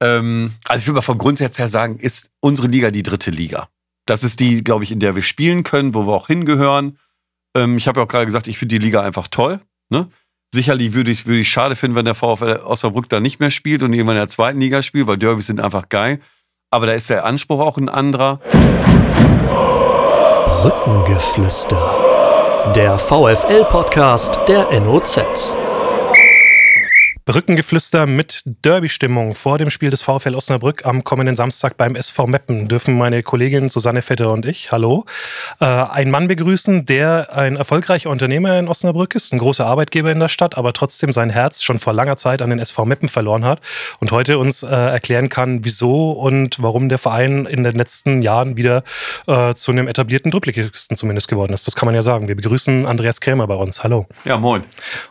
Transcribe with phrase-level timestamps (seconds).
[0.00, 3.68] Ähm, also ich würde mal vom Grundsatz her sagen, ist unsere Liga die dritte Liga.
[4.06, 6.98] Das ist die, glaube ich, in der wir spielen können, wo wir auch hingehören.
[7.54, 9.60] Ähm, ich habe ja auch gerade gesagt, ich finde die Liga einfach toll.
[9.90, 10.08] Ne?
[10.52, 13.82] Sicherlich würde ich es würd schade finden, wenn der VfL Osnabrück da nicht mehr spielt
[13.82, 16.20] und irgendwann in der zweiten Liga spielt, weil Derbys sind einfach geil.
[16.70, 18.40] Aber da ist der Anspruch auch ein anderer.
[20.62, 22.72] Brückengeflüster.
[22.74, 25.59] Der VfL-Podcast der NOZ.
[27.30, 32.66] Brückengeflüster mit Derby-Stimmung vor dem Spiel des VfL Osnabrück am kommenden Samstag beim SV Meppen
[32.66, 35.04] dürfen meine Kollegin Susanne Vetter und ich, hallo,
[35.60, 40.18] äh, einen Mann begrüßen, der ein erfolgreicher Unternehmer in Osnabrück ist, ein großer Arbeitgeber in
[40.18, 43.44] der Stadt, aber trotzdem sein Herz schon vor langer Zeit an den SV Meppen verloren
[43.44, 43.60] hat
[44.00, 48.56] und heute uns äh, erklären kann, wieso und warum der Verein in den letzten Jahren
[48.56, 48.82] wieder
[49.28, 51.64] äh, zu einem etablierten Drittligisten zumindest geworden ist.
[51.68, 52.26] Das kann man ja sagen.
[52.26, 53.84] Wir begrüßen Andreas Krämer bei uns.
[53.84, 54.08] Hallo.
[54.24, 54.64] Ja, moin.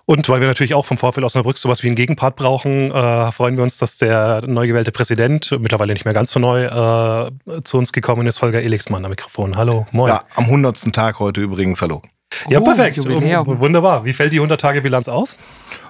[0.05, 3.55] Und weil wir natürlich auch vom VfL Osnabrück sowas wie ein Gegenpart brauchen, äh, freuen
[3.55, 7.77] wir uns, dass der neu gewählte Präsident, mittlerweile nicht mehr ganz so neu, äh, zu
[7.77, 9.55] uns gekommen ist, Holger Elixmann am Mikrofon.
[9.55, 10.09] Hallo, moin.
[10.09, 10.91] Ja, am 100.
[10.91, 12.01] Tag heute übrigens, hallo.
[12.47, 12.97] Ja, oh, perfekt.
[12.97, 14.05] Wunderbar.
[14.05, 15.37] Wie fällt die 100-Tage-Bilanz aus?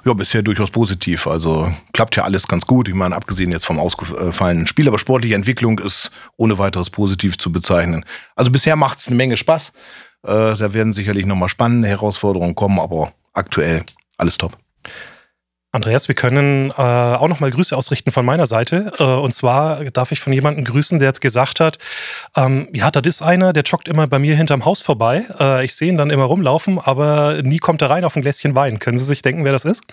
[0.04, 1.26] Ja, bisher durchaus positiv.
[1.26, 2.90] Also klappt ja alles ganz gut.
[2.90, 7.52] Ich meine, abgesehen jetzt vom ausgefallenen Spiel, aber sportliche Entwicklung ist ohne weiteres positiv zu
[7.52, 8.04] bezeichnen.
[8.36, 9.72] Also bisher macht es eine Menge Spaß.
[10.24, 13.84] Äh, da werden sicherlich nochmal spannende Herausforderungen kommen, aber aktuell
[14.18, 14.58] alles top.
[15.72, 18.92] Andreas, wir können äh, auch nochmal Grüße ausrichten von meiner Seite.
[18.98, 21.78] Äh, und zwar darf ich von jemandem grüßen, der jetzt gesagt hat,
[22.36, 25.26] ähm, ja, das ist einer, der joggt immer bei mir hinterm Haus vorbei.
[25.40, 28.56] Äh, ich sehe ihn dann immer rumlaufen, aber nie kommt er rein auf ein Gläschen
[28.56, 28.80] Wein.
[28.80, 29.84] Können Sie sich denken, wer das ist?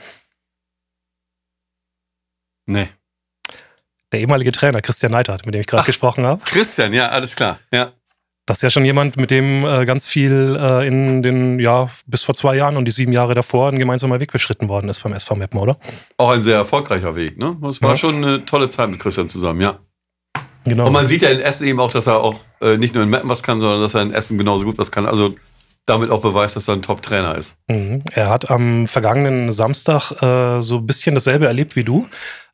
[2.64, 2.88] Nee.
[4.12, 6.42] Der ehemalige Trainer, Christian Neidhardt, mit dem ich gerade gesprochen habe.
[6.46, 7.58] Christian, ja, alles klar.
[7.70, 7.92] Ja.
[8.46, 12.22] Das ist ja schon jemand, mit dem äh, ganz viel äh, in den, ja, bis
[12.22, 15.12] vor zwei Jahren und die sieben Jahre davor ein gemeinsamer Weg beschritten worden ist beim
[15.12, 15.78] SV Meppen, oder?
[16.16, 17.56] Auch ein sehr erfolgreicher Weg, ne?
[17.68, 17.96] Es war ja.
[17.96, 19.80] schon eine tolle Zeit mit Christian zusammen, ja.
[20.64, 20.86] Genau.
[20.86, 23.10] Und man sieht ja in Essen eben auch, dass er auch äh, nicht nur in
[23.10, 25.06] Meppen was kann, sondern dass er in Essen genauso gut was kann.
[25.06, 25.34] Also
[25.86, 27.56] damit auch beweist, dass er ein Top-Trainer ist.
[27.68, 28.02] Mhm.
[28.12, 32.08] Er hat am vergangenen Samstag äh, so ein bisschen dasselbe erlebt wie du.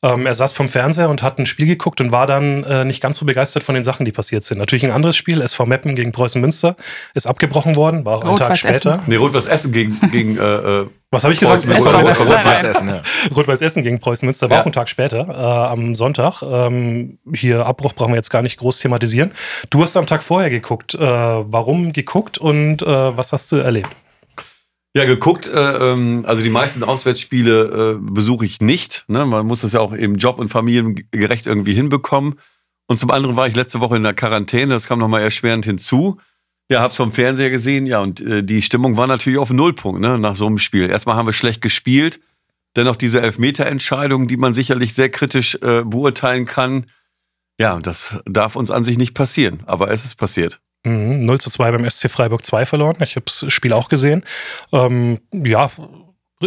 [0.04, 3.00] Ähm, er saß vom Fernseher und hat ein Spiel geguckt und war dann äh, nicht
[3.00, 4.58] ganz so begeistert von den Sachen, die passiert sind.
[4.58, 6.76] Natürlich ein anderes Spiel, SV Meppen gegen Preußen Münster,
[7.14, 8.94] ist abgebrochen worden, war auch einen Tag später.
[8.94, 9.02] Essen.
[9.06, 11.68] Nee, Rot-Weiß Essen gegen, gegen äh, äh was habe ich gesagt?
[11.68, 13.02] Rot-Weiß Essen, ja.
[13.36, 14.60] Rot-Weiß Essen gegen Preußen Münster war ja.
[14.62, 16.42] auch einen Tag später, äh, am Sonntag.
[16.42, 19.32] Ähm, hier Abbruch brauchen wir jetzt gar nicht groß thematisieren.
[19.68, 20.94] Du hast am Tag vorher geguckt.
[20.94, 23.94] Äh, warum geguckt und äh, was hast du erlebt?
[24.94, 29.04] Ja, geguckt, äh, ähm, also die meisten Auswärtsspiele äh, besuche ich nicht.
[29.08, 29.24] Ne?
[29.24, 32.34] Man muss das ja auch im Job und familiengerecht irgendwie hinbekommen.
[32.88, 36.20] Und zum anderen war ich letzte Woche in der Quarantäne, das kam nochmal erschwerend hinzu.
[36.70, 40.18] Ja, hab's vom Fernseher gesehen, ja, und äh, die Stimmung war natürlich auf Nullpunkt, ne,
[40.18, 40.90] nach so einem Spiel.
[40.90, 42.20] Erstmal haben wir schlecht gespielt,
[42.76, 46.86] dennoch diese Elfmeterentscheidung, die man sicherlich sehr kritisch äh, beurteilen kann.
[47.58, 50.60] Ja, das darf uns an sich nicht passieren, aber es ist passiert.
[50.84, 52.96] Mhm, 0 zu 2 beim SC Freiburg 2 verloren.
[53.00, 54.24] Ich habe das Spiel auch gesehen.
[54.72, 55.70] Ähm, ja,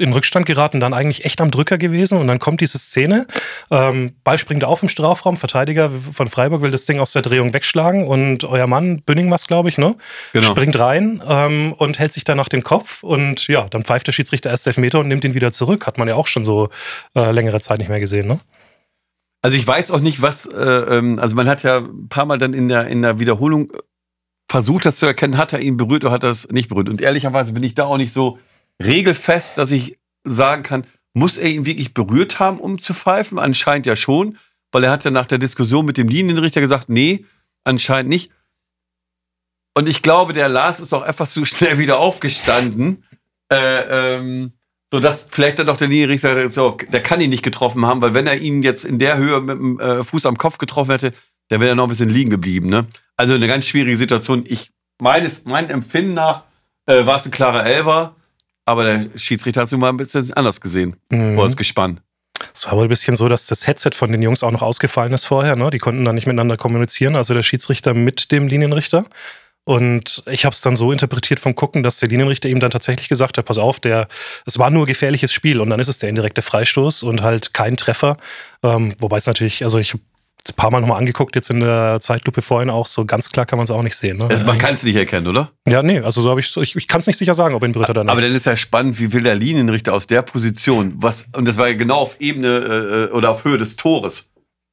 [0.02, 3.28] in Rückstand geraten, dann eigentlich echt am Drücker gewesen und dann kommt diese Szene.
[3.72, 7.54] Ähm, Ball springt auf im Strafraum, Verteidiger von Freiburg will das Ding aus der Drehung
[7.54, 9.96] wegschlagen und euer Mann, Bünning was glaube ich, ne?
[10.34, 10.48] Genau.
[10.48, 14.12] Springt rein ähm, und hält sich dann nach den Kopf und ja, dann pfeift der
[14.12, 15.88] Schiedsrichter erst Elfmeter und nimmt ihn wieder zurück.
[15.88, 16.70] Hat man ja auch schon so
[17.16, 18.40] äh, längere Zeit nicht mehr gesehen, ne?
[19.42, 22.40] Also ich weiß auch nicht, was, äh, ähm, also man hat ja ein paar Mal
[22.40, 23.72] dann in der, in der Wiederholung
[24.56, 26.88] versucht, das zu erkennen, hat er ihn berührt oder hat er das nicht berührt.
[26.88, 28.40] Und ehrlicherweise bin ich da auch nicht so
[28.82, 33.38] regelfest, dass ich sagen kann, muss er ihn wirklich berührt haben, um zu pfeifen?
[33.38, 34.38] Anscheinend ja schon,
[34.72, 37.26] weil er hat ja nach der Diskussion mit dem Linienrichter gesagt, nee,
[37.66, 38.32] anscheinend nicht.
[39.74, 43.04] Und ich glaube, der Lars ist auch etwas zu schnell wieder aufgestanden,
[43.52, 44.54] äh, ähm,
[44.90, 48.26] sodass vielleicht dann doch der Linienrichter so, der kann ihn nicht getroffen haben, weil wenn
[48.26, 51.12] er ihn jetzt in der Höhe mit dem äh, Fuß am Kopf getroffen hätte,
[51.50, 52.70] der wäre noch ein bisschen liegen geblieben.
[52.70, 52.88] Ne?
[53.18, 54.44] Also eine ganz schwierige Situation.
[54.48, 56.44] Ich meines, mein Empfinden nach
[56.86, 58.16] äh, war es ein klarer Elfer,
[58.66, 60.96] aber der Schiedsrichter hat es mal ein bisschen anders gesehen.
[61.10, 61.38] Mhm.
[61.38, 62.02] Oder ist gespannt.
[62.54, 65.14] Es war wohl ein bisschen so, dass das Headset von den Jungs auch noch ausgefallen
[65.14, 65.56] ist vorher.
[65.56, 65.70] Ne?
[65.70, 69.06] Die konnten dann nicht miteinander kommunizieren, also der Schiedsrichter mit dem Linienrichter.
[69.64, 73.10] Und ich habe es dann so interpretiert vom Gucken, dass der Linienrichter ihm dann tatsächlich
[73.10, 74.08] gesagt hat, pass auf, der,
[74.46, 77.76] es war nur gefährliches Spiel und dann ist es der indirekte Freistoß und halt kein
[77.76, 78.18] Treffer.
[78.62, 79.96] Ähm, wobei es natürlich, also ich
[80.52, 83.58] ein paar Mal nochmal angeguckt, jetzt in der Zeitlupe vorhin auch, so ganz klar kann
[83.58, 84.18] man es auch nicht sehen.
[84.18, 84.28] Ne?
[84.30, 85.52] Also man kann es nicht erkennen, oder?
[85.68, 87.90] Ja, nee, also so habe ich, ich, ich kann es nicht sicher sagen, ob berührt
[87.90, 88.12] oder nicht.
[88.12, 91.58] Aber dann ist ja spannend, wie will der Linienrichter aus der Position, was, und das
[91.58, 94.32] war ja genau auf Ebene äh, oder auf Höhe des Tores,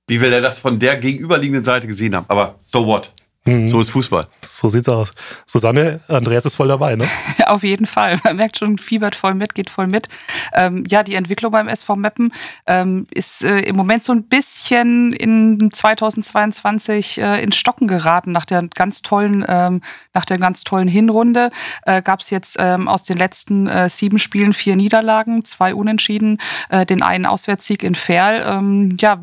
[0.08, 2.26] wie will er das von der gegenüberliegenden Seite gesehen haben?
[2.28, 3.12] Aber so what?
[3.44, 3.68] Mhm.
[3.68, 4.28] So ist Fußball.
[4.40, 5.12] So sieht's aus.
[5.46, 7.06] Susanne, Andreas ist voll dabei, ne?
[7.46, 8.20] Auf jeden Fall.
[8.22, 10.08] Man merkt schon, fiebert voll mit, geht voll mit.
[10.52, 12.32] Ähm, ja, die Entwicklung beim SV Meppen
[12.66, 18.30] ähm, ist äh, im Moment so ein bisschen in 2022 äh, ins Stocken geraten.
[18.30, 19.80] Nach der ganz tollen, ähm,
[20.14, 21.50] nach der ganz tollen Hinrunde
[21.84, 26.38] äh, gab es jetzt ähm, aus den letzten äh, sieben Spielen vier Niederlagen, zwei Unentschieden,
[26.68, 28.44] äh, den einen Auswärtssieg in Ferl.
[28.46, 29.20] Ähm, ja,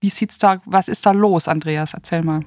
[0.00, 1.92] wie sieht's da, was ist da los, Andreas?
[1.92, 2.40] Erzähl mal.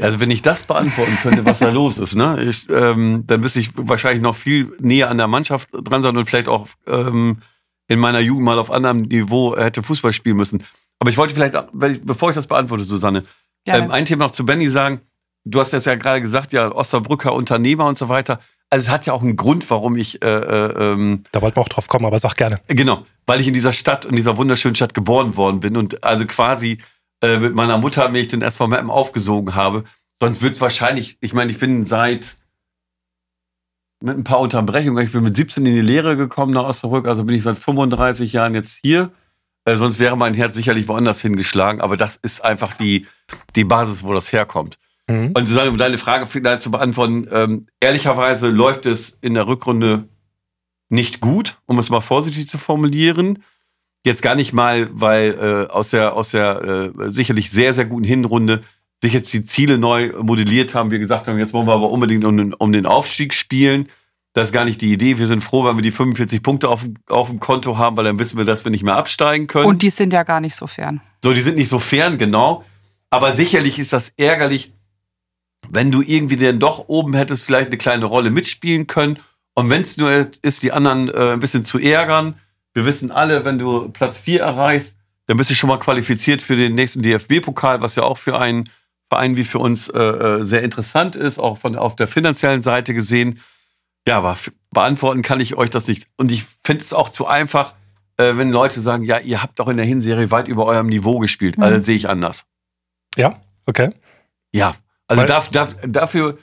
[0.00, 3.58] Also wenn ich das beantworten könnte, was da los ist, ne, ich, ähm, dann müsste
[3.58, 7.42] ich wahrscheinlich noch viel näher an der Mannschaft dran sein und vielleicht auch ähm,
[7.88, 10.62] in meiner Jugend mal auf anderem Niveau hätte Fußball spielen müssen.
[11.00, 13.24] Aber ich wollte vielleicht, bevor ich das beantworte, Susanne,
[13.66, 15.00] ähm, ein Thema noch zu Benny sagen.
[15.44, 18.40] Du hast jetzt ja gerade gesagt, ja, Osterbrücker Unternehmer und so weiter.
[18.70, 20.22] Also es hat ja auch einen Grund, warum ich.
[20.22, 22.60] Äh, äh, ähm, da wollten wir auch drauf kommen, aber sag gerne.
[22.66, 26.26] Genau, weil ich in dieser Stadt, in dieser wunderschönen Stadt geboren worden bin und also
[26.26, 26.78] quasi
[27.22, 29.84] äh, mit meiner Mutter mich den SV Mappen aufgesogen habe.
[30.20, 32.36] Sonst wird es wahrscheinlich, ich meine, ich bin seit
[34.00, 37.24] mit ein paar Unterbrechungen, ich bin mit 17 in die Lehre gekommen nach Osnabrück, also
[37.24, 39.10] bin ich seit 35 Jahren jetzt hier.
[39.64, 43.06] Äh, sonst wäre mein Herz sicherlich woanders hingeschlagen, aber das ist einfach die,
[43.56, 44.78] die Basis, wo das herkommt.
[45.08, 45.32] Mhm.
[45.34, 50.08] Und Susanne, um deine Frage vielleicht zu beantworten, ähm, ehrlicherweise läuft es in der Rückrunde
[50.88, 53.42] nicht gut, um es mal vorsichtig zu formulieren.
[54.04, 58.04] Jetzt gar nicht mal, weil äh, aus der, aus der äh, sicherlich sehr, sehr guten
[58.04, 58.62] Hinrunde
[59.02, 60.90] sich jetzt die Ziele neu modelliert haben.
[60.90, 63.88] Wir gesagt haben, jetzt wollen wir aber unbedingt um den, um den Aufstieg spielen.
[64.32, 65.18] Das ist gar nicht die Idee.
[65.18, 68.18] Wir sind froh, wenn wir die 45 Punkte auf, auf dem Konto haben, weil dann
[68.18, 69.66] wissen wir, dass wir nicht mehr absteigen können.
[69.66, 71.00] Und die sind ja gar nicht so fern.
[71.22, 72.64] So, die sind nicht so fern, genau.
[73.10, 74.72] Aber sicherlich ist das ärgerlich,
[75.68, 79.18] wenn du irgendwie dann doch oben hättest vielleicht eine kleine Rolle mitspielen können.
[79.54, 82.38] Und wenn es nur ist, die anderen äh, ein bisschen zu ärgern,
[82.78, 86.54] wir wissen alle, wenn du Platz 4 erreichst, dann bist du schon mal qualifiziert für
[86.54, 88.70] den nächsten DFB-Pokal, was ja auch für einen
[89.08, 92.94] Verein wie für uns äh, äh, sehr interessant ist, auch von auf der finanziellen Seite
[92.94, 93.40] gesehen.
[94.06, 94.38] Ja, aber
[94.70, 96.06] beantworten kann ich euch das nicht.
[96.18, 97.74] Und ich finde es auch zu einfach,
[98.16, 101.18] äh, wenn Leute sagen, ja, ihr habt doch in der Hinserie weit über eurem Niveau
[101.18, 101.58] gespielt.
[101.58, 101.64] Mhm.
[101.64, 102.46] Also sehe ich anders.
[103.16, 103.90] Ja, okay.
[104.52, 104.76] Ja,
[105.08, 106.38] also darf, darf, dafür,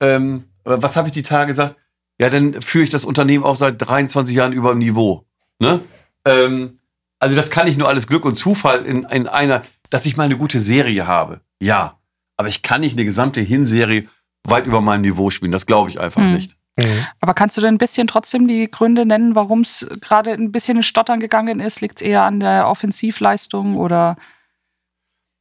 [0.00, 1.74] ähm, was habe ich die Tage gesagt?
[2.20, 5.26] Ja, dann führe ich das Unternehmen auch seit 23 Jahren über dem Niveau.
[5.64, 5.80] Ne?
[6.24, 6.78] Ähm,
[7.18, 10.24] also das kann nicht nur alles Glück und Zufall in, in einer, dass ich mal
[10.24, 11.40] eine gute Serie habe.
[11.60, 11.98] Ja,
[12.36, 14.08] aber ich kann nicht eine gesamte Hinserie
[14.46, 15.52] weit über meinem Niveau spielen.
[15.52, 16.34] Das glaube ich einfach mhm.
[16.34, 16.56] nicht.
[16.76, 17.06] Mhm.
[17.20, 20.78] Aber kannst du denn ein bisschen trotzdem die Gründe nennen, warum es gerade ein bisschen
[20.78, 21.80] in Stottern gegangen ist?
[21.80, 24.16] Liegt es eher an der Offensivleistung oder?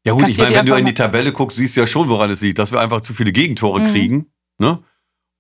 [0.06, 2.30] Ja gut, ich meine, wenn du in die Tabelle guckst, siehst du ja schon, woran
[2.30, 3.88] es liegt, dass wir einfach zu viele Gegentore mhm.
[3.88, 4.34] kriegen.
[4.58, 4.80] Ne?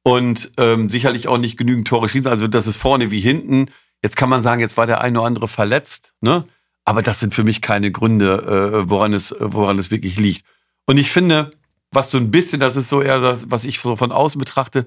[0.04, 2.30] Und ähm, sicherlich auch nicht genügend Tore schießen.
[2.30, 3.68] Also das ist vorne wie hinten.
[4.04, 6.14] Jetzt kann man sagen, jetzt war der eine oder andere verletzt.
[6.22, 6.46] Ne?
[6.86, 10.46] Aber das sind für mich keine Gründe, äh, woran, es, woran es wirklich liegt.
[10.86, 11.52] Und ich finde,
[11.92, 14.86] was so ein bisschen, das ist so eher das, was ich so von außen betrachte,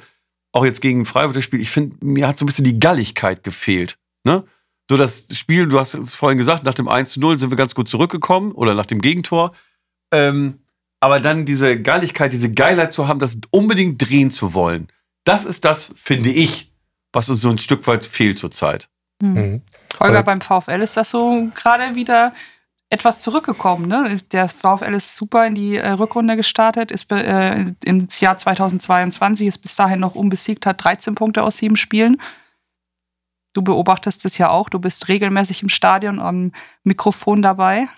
[0.53, 3.43] auch jetzt gegen Freiburg das Spiel, ich finde, mir hat so ein bisschen die Galligkeit
[3.43, 3.99] gefehlt.
[4.25, 4.45] Ne?
[4.89, 7.57] So das Spiel, du hast es vorhin gesagt, nach dem 1 zu 0 sind wir
[7.57, 9.53] ganz gut zurückgekommen oder nach dem Gegentor.
[10.13, 10.61] Ähm,
[11.01, 14.89] aber dann diese Galligkeit, diese Geilheit zu haben, das unbedingt drehen zu wollen,
[15.25, 16.73] das ist das, finde ich,
[17.13, 18.89] was uns so ein Stück weit fehlt zurzeit.
[19.21, 19.33] Mhm.
[19.33, 19.63] mhm.
[19.99, 22.35] Holger, beim VfL ist das so gerade wieder
[22.91, 23.89] etwas zurückgekommen.
[23.89, 24.19] Ne?
[24.33, 29.59] Der VfL ist super in die äh, Rückrunde gestartet, ist äh, ins Jahr 2022, ist
[29.59, 32.21] bis dahin noch unbesiegt, hat 13 Punkte aus sieben Spielen.
[33.55, 36.53] Du beobachtest es ja auch, du bist regelmäßig im Stadion am
[36.85, 37.89] Mikrofon dabei.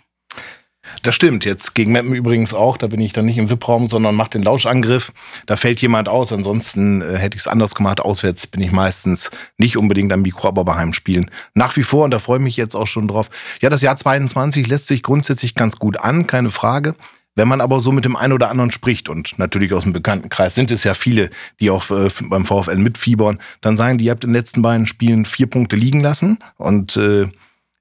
[1.02, 1.44] Das stimmt.
[1.44, 2.76] Jetzt gegen Mappen übrigens auch.
[2.76, 5.12] Da bin ich dann nicht im VIP-Raum, sondern mache den Lauschangriff.
[5.47, 6.33] Da fällt jemand aus.
[6.33, 8.00] Ansonsten äh, hätte ich es anders gemacht.
[8.00, 12.04] Auswärts bin ich meistens nicht unbedingt am Mikro, aber bei Heimspielen nach wie vor.
[12.04, 13.30] Und da freue ich mich jetzt auch schon drauf.
[13.61, 16.95] Ja, das Jahr 22 lässt sich grundsätzlich ganz gut an, keine Frage.
[17.38, 20.57] Wenn man aber so mit dem einen oder anderen spricht und natürlich aus dem Bekanntenkreis
[20.57, 21.30] sind es ja viele,
[21.61, 24.88] die auch äh, beim VfL mitfiebern, dann sagen die, ihr habt in den letzten beiden
[24.88, 27.28] Spielen vier Punkte liegen lassen und äh,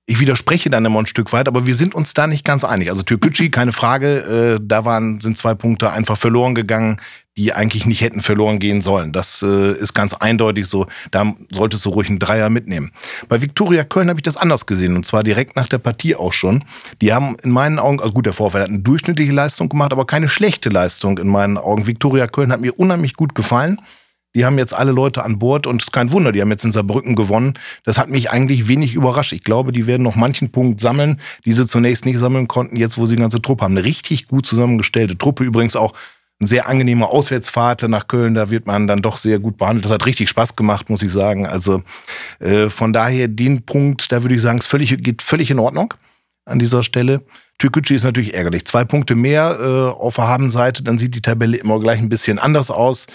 [0.10, 2.90] ich widerspreche dann immer ein Stück weit, aber wir sind uns da nicht ganz einig.
[2.90, 6.98] Also Türkgücü, keine Frage, äh, da waren, sind zwei Punkte einfach verloren gegangen,
[7.36, 9.12] die eigentlich nicht hätten verloren gehen sollen.
[9.12, 10.88] Das äh, ist ganz eindeutig so.
[11.12, 12.92] Da solltest du ruhig einen Dreier mitnehmen.
[13.28, 16.34] Bei Viktoria Köln habe ich das anders gesehen und zwar direkt nach der Partie auch
[16.34, 16.64] schon.
[17.02, 20.08] Die haben in meinen Augen, also gut, der Vorfall hat eine durchschnittliche Leistung gemacht, aber
[20.08, 21.86] keine schlechte Leistung in meinen Augen.
[21.86, 23.82] Viktoria Köln hat mir unheimlich gut gefallen.
[24.38, 26.64] Die haben jetzt alle Leute an Bord und es ist kein Wunder, die haben jetzt
[26.64, 27.58] in Saarbrücken gewonnen.
[27.84, 29.34] Das hat mich eigentlich wenig überrascht.
[29.34, 33.00] Ich glaube, die werden noch manchen Punkt sammeln, die sie zunächst nicht sammeln konnten, jetzt
[33.00, 33.76] wo sie die ganze Truppe haben.
[33.76, 35.44] Eine richtig gut zusammengestellte Truppe.
[35.44, 35.94] Übrigens auch
[36.40, 38.36] ein sehr angenehmer Auswärtsfahrt nach Köln.
[38.36, 39.86] Da wird man dann doch sehr gut behandelt.
[39.86, 41.48] Das hat richtig Spaß gemacht, muss ich sagen.
[41.48, 41.82] Also
[42.38, 45.96] äh, von daher den Punkt, da würde ich sagen, es völlig, geht völlig in Ordnung
[46.46, 47.24] an dieser Stelle.
[47.58, 48.66] Türkgücü ist natürlich ärgerlich.
[48.66, 52.38] Zwei Punkte mehr äh, auf der Habenseite, dann sieht die Tabelle immer gleich ein bisschen
[52.38, 53.08] anders aus.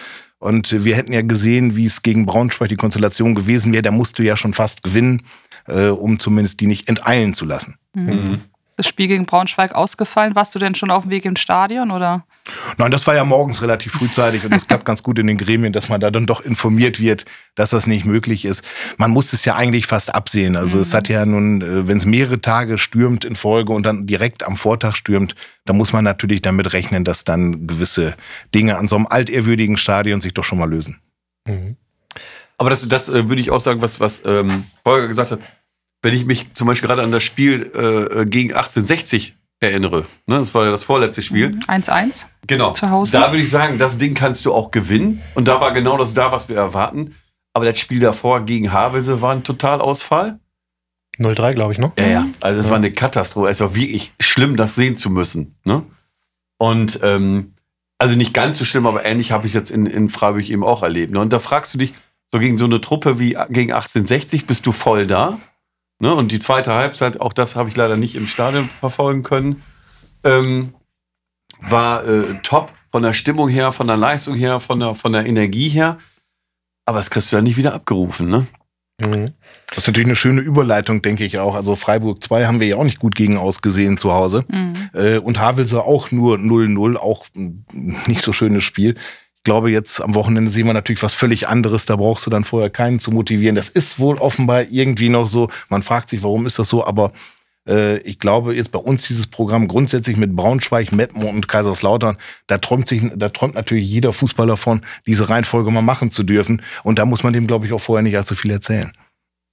[0.42, 3.82] Und wir hätten ja gesehen, wie es gegen Braunschweig die Konstellation gewesen wäre.
[3.82, 5.22] Da musst du ja schon fast gewinnen,
[5.68, 7.76] äh, um zumindest die nicht enteilen zu lassen.
[7.94, 8.40] Mhm.
[8.76, 10.34] Das Spiel gegen Braunschweig ausgefallen.
[10.34, 12.24] Warst du denn schon auf dem Weg ins Stadion oder?
[12.78, 15.72] Nein, das war ja morgens relativ frühzeitig und es klappt ganz gut in den Gremien,
[15.72, 17.24] dass man da dann doch informiert wird,
[17.54, 18.64] dass das nicht möglich ist.
[18.96, 20.56] Man muss es ja eigentlich fast absehen.
[20.56, 20.82] Also mhm.
[20.82, 24.42] es hat ja nun, äh, wenn es mehrere Tage stürmt in Folge und dann direkt
[24.42, 28.16] am Vortag stürmt, da muss man natürlich damit rechnen, dass dann gewisse
[28.54, 31.00] Dinge an so einem altehrwürdigen Stadion sich doch schon mal lösen.
[31.46, 31.76] Mhm.
[32.58, 35.40] Aber das, das äh, würde ich auch sagen, was, was ähm, Holger gesagt hat.
[36.02, 40.04] Wenn ich mich zum Beispiel gerade an das Spiel äh, gegen 1860 erinnere.
[40.26, 41.52] Ne, das war ja das vorletzte Spiel.
[41.68, 42.04] 1-1.
[42.04, 42.12] Mhm.
[42.46, 42.72] Genau.
[42.72, 43.12] Zu Hause.
[43.12, 45.22] Da würde ich sagen, das Ding kannst du auch gewinnen.
[45.34, 47.14] Und da war genau das da, was wir erwarten.
[47.54, 50.40] Aber das Spiel davor gegen Havelse war ein Totalausfall.
[51.18, 51.92] 0-3, glaube ich, ne?
[51.98, 52.26] Ja, ja.
[52.40, 52.70] Also es ja.
[52.70, 53.48] war eine Katastrophe.
[53.50, 55.56] Es war wirklich schlimm, das sehen zu müssen.
[55.64, 55.84] Ne?
[56.58, 57.54] Und ähm,
[57.98, 60.64] also nicht ganz so schlimm, aber ähnlich habe ich es jetzt in, in Freiburg eben
[60.64, 61.12] auch erlebt.
[61.12, 61.20] Ne?
[61.20, 61.92] Und da fragst du dich,
[62.32, 65.38] so gegen so eine Truppe wie gegen 1860 bist du voll da.
[66.02, 66.12] Ne?
[66.12, 69.62] Und die zweite Halbzeit, auch das habe ich leider nicht im Stadion verfolgen können,
[70.24, 70.74] ähm,
[71.60, 75.26] war äh, top von der Stimmung her, von der Leistung her, von der, von der
[75.26, 75.98] Energie her.
[76.86, 78.48] Aber das kriegst du ja nicht wieder abgerufen, ne?
[79.00, 79.26] Mhm.
[79.68, 81.54] Das ist natürlich eine schöne Überleitung, denke ich auch.
[81.54, 84.44] Also Freiburg 2 haben wir ja auch nicht gut gegen ausgesehen zu Hause.
[84.48, 84.72] Mhm.
[84.94, 88.96] Äh, und Havelse auch nur 0-0, auch nicht so schönes Spiel.
[89.42, 91.84] Ich glaube, jetzt am Wochenende sehen wir natürlich was völlig anderes.
[91.84, 93.56] Da brauchst du dann vorher keinen zu motivieren.
[93.56, 95.48] Das ist wohl offenbar irgendwie noch so.
[95.68, 96.86] Man fragt sich, warum ist das so?
[96.86, 97.10] Aber
[97.66, 102.58] äh, ich glaube, jetzt bei uns dieses Programm grundsätzlich mit Braunschweig, Meppen und Kaiserslautern, da
[102.58, 106.62] träumt sich, da träumt natürlich jeder Fußballer von, diese Reihenfolge mal machen zu dürfen.
[106.84, 108.92] Und da muss man dem, glaube ich, auch vorher nicht allzu viel erzählen.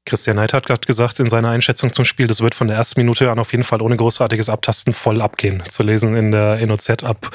[0.06, 3.00] Christian Neid hat gerade gesagt in seiner Einschätzung zum Spiel, das wird von der ersten
[3.00, 5.62] Minute an auf jeden Fall ohne großartiges Abtasten voll abgehen.
[5.70, 7.30] Zu lesen in der NOZ ab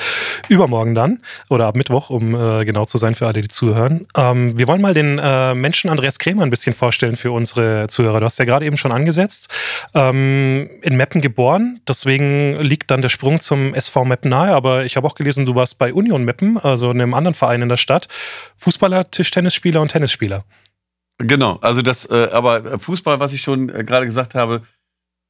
[0.48, 4.06] übermorgen dann oder ab Mittwoch, um äh, genau zu sein für alle, die zuhören.
[4.16, 8.18] Ähm, wir wollen mal den äh, Menschen Andreas Krämer ein bisschen vorstellen für unsere Zuhörer.
[8.18, 9.54] Du hast ja gerade eben schon angesetzt.
[9.94, 14.52] Ähm, in Meppen geboren, deswegen liegt dann der Sprung zum SV Meppen nahe.
[14.52, 17.68] Aber ich habe auch gelesen, du warst bei Union Meppen, also einem anderen Verein in
[17.68, 18.08] der Stadt.
[18.56, 20.44] Fußballer, Tischtennisspieler und Tennisspieler.
[21.18, 24.62] Genau, also das, äh, aber Fußball, was ich schon äh, gerade gesagt habe,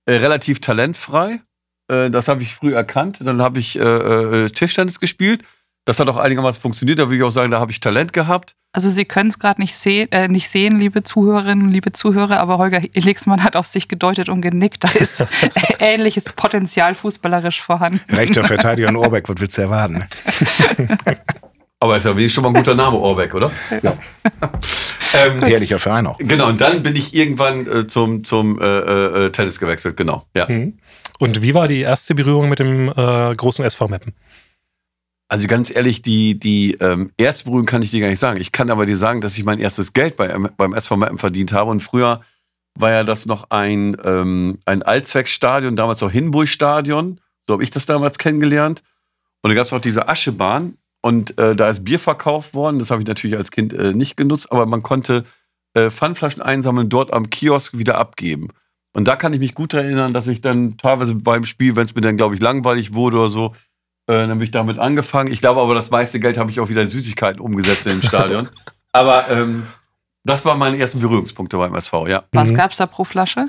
[0.06, 1.40] äh, relativ talentfrei.
[1.88, 3.18] Äh, das habe ich früh erkannt.
[3.22, 5.42] Dann habe ich äh, äh, Tischtennis gespielt.
[5.86, 6.98] Das hat auch einigermaßen funktioniert.
[6.98, 8.56] Da würde ich auch sagen, da habe ich Talent gehabt.
[8.72, 12.80] Also Sie können es gerade nicht, seh nicht sehen, liebe Zuhörerinnen, liebe Zuhörer, aber Holger
[12.94, 14.82] Elixmann hat auf sich gedeutet und genickt.
[14.82, 15.24] Da ist
[15.78, 18.00] ähnliches Potenzial fußballerisch vorhanden.
[18.08, 20.04] Rechter Verteidiger in Orbeck, was willst du erwarten?
[21.84, 23.52] Aber ist ja wenigstens schon mal ein guter Name, Orbeck, oder?
[23.82, 23.98] Ja.
[25.12, 26.16] ähm, Herrlicher Verein auch.
[26.16, 30.24] Genau, und dann bin ich irgendwann äh, zum, zum äh, äh, Tennis gewechselt, genau.
[30.34, 30.48] Ja.
[30.48, 30.78] Mhm.
[31.18, 34.14] Und wie war die erste Berührung mit dem äh, großen SV Meppen?
[35.28, 38.40] Also ganz ehrlich, die, die ähm, erste Berührung kann ich dir gar nicht sagen.
[38.40, 41.52] Ich kann aber dir sagen, dass ich mein erstes Geld bei, beim SV Meppen verdient
[41.52, 41.70] habe.
[41.70, 42.22] Und früher
[42.78, 47.20] war ja das noch ein, ähm, ein Allzweckstadion, damals auch Hinburg-Stadion.
[47.46, 48.82] So habe ich das damals kennengelernt.
[49.42, 50.78] Und da gab es auch diese Aschebahn.
[51.04, 52.78] Und äh, da ist Bier verkauft worden.
[52.78, 55.24] Das habe ich natürlich als Kind äh, nicht genutzt, aber man konnte
[55.74, 58.48] äh, Pfandflaschen einsammeln, dort am Kiosk wieder abgeben.
[58.94, 61.94] Und da kann ich mich gut erinnern, dass ich dann teilweise beim Spiel, wenn es
[61.94, 63.48] mir dann, glaube ich, langweilig wurde oder so,
[64.06, 65.30] äh, dann habe ich damit angefangen.
[65.30, 68.48] Ich glaube aber, das meiste Geld habe ich auch wieder in Süßigkeiten umgesetzt im Stadion.
[68.92, 69.66] aber ähm,
[70.22, 72.24] das waren meine ersten Berührungspunkte beim SV, ja.
[72.32, 72.56] Was mhm.
[72.56, 73.48] gab es da pro Flasche?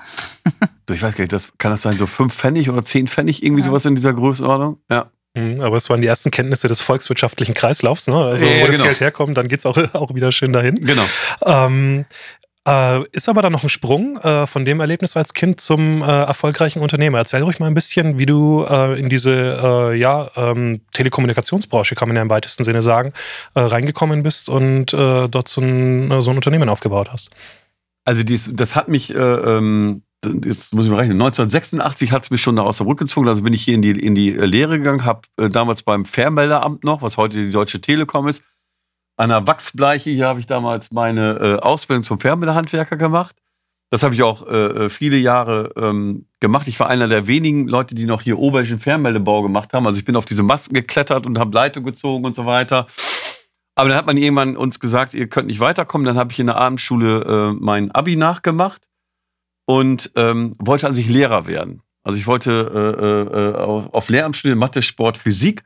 [0.92, 3.62] ich weiß gar nicht, das, kann das sein, so fünf Pfennig oder zehn Pfennig, irgendwie
[3.62, 3.68] ja.
[3.68, 4.80] sowas in dieser Größenordnung?
[4.92, 5.10] Ja.
[5.36, 8.08] Mhm, aber es waren die ersten Kenntnisse des volkswirtschaftlichen Kreislaufs.
[8.08, 8.16] Ne?
[8.16, 8.86] Also, ja, wo das genau.
[8.86, 10.76] Geld herkommt, dann geht es auch, auch wieder schön dahin.
[10.76, 11.04] Genau.
[11.46, 12.06] Ähm,
[12.68, 16.06] äh, ist aber dann noch ein Sprung äh, von dem Erlebnis als Kind zum äh,
[16.06, 17.20] erfolgreichen Unternehmer.
[17.20, 19.32] Erzähl ruhig mal ein bisschen, wie du äh, in diese
[19.92, 23.14] äh, ja, ähm, Telekommunikationsbranche, kann man ja im weitesten Sinne sagen,
[23.54, 27.30] äh, reingekommen bist und dort so ein, so ein Unternehmen aufgebaut hast.
[28.04, 30.04] Also dies, das hat mich ähm,
[30.44, 33.54] jetzt muss ich mal rechnen, 1986 hat es mich schon nach Osnabrück gezogen, also bin
[33.54, 37.02] ich hier in die, in die äh, Lehre gegangen, habe äh, damals beim Fernmelderamt noch,
[37.02, 38.44] was heute die Deutsche Telekom ist,
[39.18, 43.36] an der Wachsbleiche, hier habe ich damals meine äh, Ausbildung zum Fernmelderhandwerker gemacht.
[43.92, 46.68] Das habe ich auch äh, äh, viele Jahre ähm, gemacht.
[46.68, 49.88] Ich war einer der wenigen Leute, die noch hier oberischen Fernmeldebau gemacht haben.
[49.88, 52.88] Also ich bin auf diese Masken geklettert und habe Leitung gezogen und so weiter.
[53.76, 56.06] Aber dann hat man irgendwann uns gesagt, ihr könnt nicht weiterkommen.
[56.06, 58.82] Dann habe ich in der Abendschule äh, mein Abi nachgemacht
[59.66, 61.82] und ähm, wollte an sich Lehrer werden.
[62.04, 65.64] Also ich wollte äh, äh, auf Lehramt studieren, Mathe, Sport, Physik.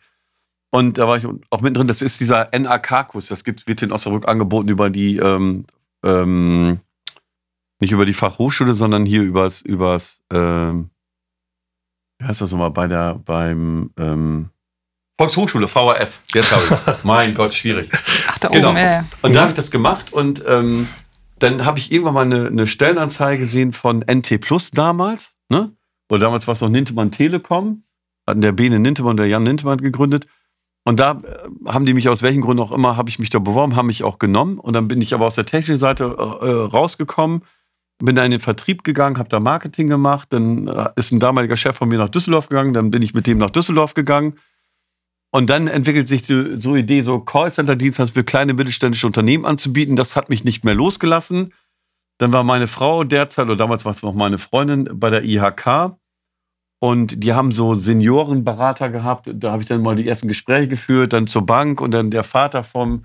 [0.72, 1.88] Und da war ich auch mittendrin.
[1.88, 3.28] Das ist dieser NAK-Kurs.
[3.28, 5.66] Das gibt, wird in Osnabrück angeboten über die, ähm,
[6.06, 6.80] ähm,
[7.82, 10.92] nicht über die Fachhochschule, sondern hier übers, übers ähm,
[12.20, 14.50] wie heißt das nochmal, bei der, beim ähm,
[15.18, 16.24] Volkshochschule, VHS.
[16.34, 17.90] Jetzt habe ich Mein Gott, schwierig.
[18.28, 18.70] Ach, da Genau.
[18.70, 19.06] oben, ja.
[19.22, 20.88] Und da habe ich das gemacht und ähm,
[21.40, 25.74] dann habe ich irgendwann mal eine, eine Stellenanzeige gesehen von NT Plus damals, ne?
[26.10, 27.84] Oder damals war es noch Nintemann Telekom,
[28.28, 30.28] hatten der Bene Nintemann und der Jan Nintemann gegründet.
[30.84, 33.40] Und da äh, haben die mich aus welchen Gründen auch immer, habe ich mich da
[33.40, 34.60] beworben, haben mich auch genommen.
[34.60, 37.44] Und dann bin ich aber aus der technischen Seite äh, rausgekommen,
[38.00, 40.30] bin da in den Vertrieb gegangen, habe da Marketing gemacht.
[40.32, 43.28] Dann äh, ist ein damaliger Chef von mir nach Düsseldorf gegangen, dann bin ich mit
[43.28, 44.36] dem nach Düsseldorf gegangen.
[45.32, 49.96] Und dann entwickelt sich die, so Idee, so Callcenter-Dienstleister für kleine mittelständische Unternehmen anzubieten.
[49.96, 51.54] Das hat mich nicht mehr losgelassen.
[52.18, 55.98] Dann war meine Frau derzeit, oder damals war es noch meine Freundin, bei der IHK.
[56.82, 59.30] Und die haben so Seniorenberater gehabt.
[59.34, 62.24] Da habe ich dann mal die ersten Gespräche geführt, dann zur Bank und dann der
[62.24, 63.04] Vater vom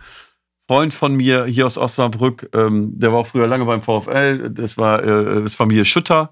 [0.66, 4.78] Freund von mir hier aus Osnabrück, ähm, der war auch früher lange beim VfL, das
[4.78, 6.30] war äh, das Familie Schütter.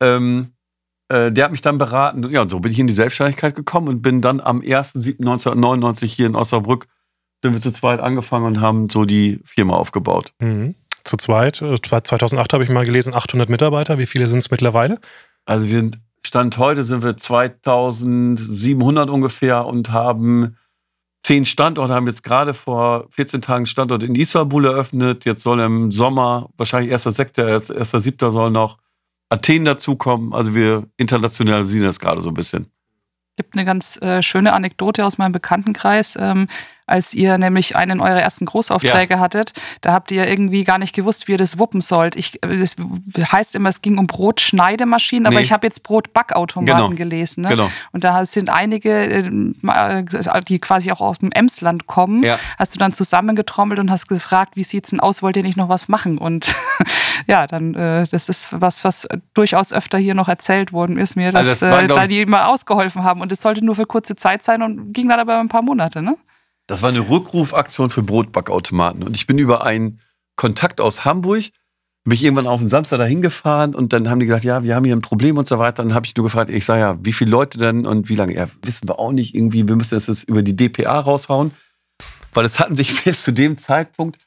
[0.00, 0.59] Ähm, äh,
[1.10, 2.30] der hat mich dann beraten.
[2.30, 6.26] Ja, und so bin ich in die Selbstständigkeit gekommen und bin dann am 1.7.1999 hier
[6.26, 6.86] in Osnabrück,
[7.42, 10.32] sind wir zu zweit angefangen und haben so die Firma aufgebaut.
[10.38, 10.76] Mhm.
[11.04, 11.62] Zu zweit.
[11.62, 13.98] äh, 2008 habe ich mal gelesen, 800 Mitarbeiter.
[13.98, 15.00] Wie viele sind es mittlerweile?
[15.46, 20.56] Also wir sind, Stand heute sind wir 2700 ungefähr und haben
[21.22, 25.24] zehn Standorte, haben jetzt gerade vor 14 Tagen Standort in Istanbul eröffnet.
[25.24, 28.78] Jetzt soll im Sommer, wahrscheinlich erster Sektor, erster Siebter soll noch
[29.30, 30.32] Athen dazukommen.
[30.34, 32.66] Also wir internationalisieren das gerade so ein bisschen.
[33.36, 36.16] gibt eine ganz äh, schöne Anekdote aus meinem Bekanntenkreis.
[36.20, 36.46] Ähm,
[36.86, 41.28] als ihr nämlich einen eurer ersten Großaufträge hattet, da habt ihr irgendwie gar nicht gewusst,
[41.28, 42.16] wie ihr das wuppen sollt.
[42.16, 42.74] Ich, äh, das
[43.32, 45.42] heißt immer, es ging um Brotschneidemaschinen, aber Nee.
[45.42, 46.90] ich habe jetzt Brotbackautomaten Genau.
[46.96, 47.42] gelesen.
[47.42, 47.48] Ne?
[47.50, 47.70] Genau.
[47.92, 49.30] Und da sind einige, äh,
[50.48, 52.38] die quasi auch aus dem Emsland kommen, Ja.
[52.58, 55.68] hast du dann zusammengetrommelt und hast gefragt, wie sieht's denn aus, wollt ihr nicht noch
[55.68, 56.18] was machen?
[56.18, 56.52] Und
[57.26, 61.32] ja, dann, äh, das ist was, was durchaus öfter hier noch erzählt worden ist mir,
[61.32, 63.20] dass Also das war, äh, da die immer ausgeholfen haben.
[63.20, 66.02] Und es sollte nur für kurze Zeit sein und ging dann aber ein paar Monate,
[66.02, 66.16] ne?
[66.66, 69.02] Das war eine Rückrufaktion für Brotbackautomaten.
[69.02, 70.00] Und ich bin über einen
[70.36, 71.46] Kontakt aus Hamburg,
[72.04, 74.74] bin ich irgendwann auf den Samstag dahin gefahren und dann haben die gesagt, ja, wir
[74.74, 75.82] haben hier ein Problem und so weiter.
[75.82, 78.34] Dann habe ich nur gefragt, ich sage ja, wie viele Leute denn und wie lange?
[78.34, 79.68] Ja, wissen wir auch nicht irgendwie.
[79.68, 81.50] Wir müssen das jetzt über die DPA raushauen.
[82.32, 84.18] Weil es hatten sich bis zu dem Zeitpunkt,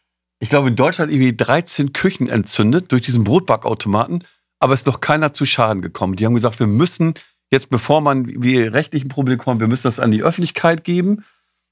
[0.44, 4.26] ich glaube in Deutschland irgendwie 13 Küchen entzündet durch diesen Brotbackautomaten,
[4.60, 6.18] aber es ist noch keiner zu Schaden gekommen.
[6.18, 7.14] Die haben gesagt, wir müssen
[7.50, 11.24] jetzt, bevor man wie rechtlichen Probleme kommt, wir müssen das an die Öffentlichkeit geben.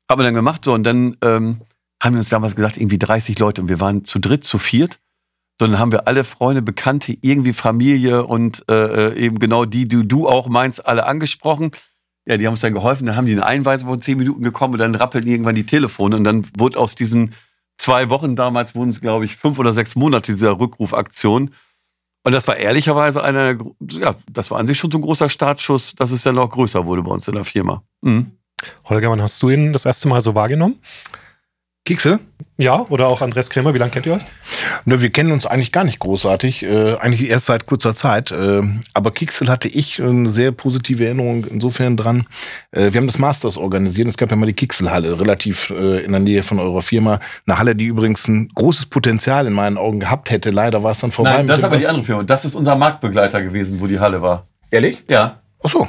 [0.10, 1.60] Haben wir dann gemacht so und dann ähm,
[2.02, 5.00] haben wir uns damals gesagt, irgendwie 30 Leute und wir waren zu dritt, zu viert.
[5.60, 10.08] So, dann haben wir alle Freunde, Bekannte, irgendwie Familie und äh, eben genau die, die
[10.08, 11.72] du auch meinst, alle angesprochen.
[12.26, 13.06] Ja, die haben uns dann geholfen.
[13.06, 16.16] Dann haben die eine Einweisung von zehn Minuten gekommen und dann rappelten irgendwann die Telefone.
[16.16, 17.34] Und dann wurde aus diesen
[17.82, 21.52] zwei Wochen damals, wurden es, glaube ich, fünf oder sechs Monate dieser Rückrufaktion.
[22.24, 23.58] Und das war ehrlicherweise einer,
[23.90, 26.86] ja, das war an sich schon so ein großer Startschuss, dass es dann noch größer
[26.86, 27.84] wurde bei uns in der Firma.
[28.02, 28.32] Mhm.
[28.86, 30.80] Holger, wann hast du ihn das erste Mal so wahrgenommen?
[31.84, 32.20] Kekse?
[32.58, 34.22] Ja, oder auch Andreas Krämer, wie lange kennt ihr euch?
[34.86, 38.30] Ne, wir kennen uns eigentlich gar nicht großartig, äh, eigentlich erst seit kurzer Zeit.
[38.30, 38.62] Äh,
[38.94, 42.28] aber Kixel hatte ich eine sehr positive Erinnerung insofern dran.
[42.70, 44.08] Äh, wir haben das Masters organisiert.
[44.08, 47.20] Es gab ja mal die Kixel-Halle, relativ äh, in der Nähe von eurer Firma.
[47.48, 50.52] Eine Halle, die übrigens ein großes Potenzial in meinen Augen gehabt hätte.
[50.52, 51.38] Leider war es dann vorbei.
[51.38, 52.22] Nein, das ist aber die andere Firma.
[52.22, 54.46] Das ist unser Marktbegleiter gewesen, wo die Halle war.
[54.70, 55.02] Ehrlich?
[55.10, 55.42] Ja.
[55.64, 55.88] Ach so.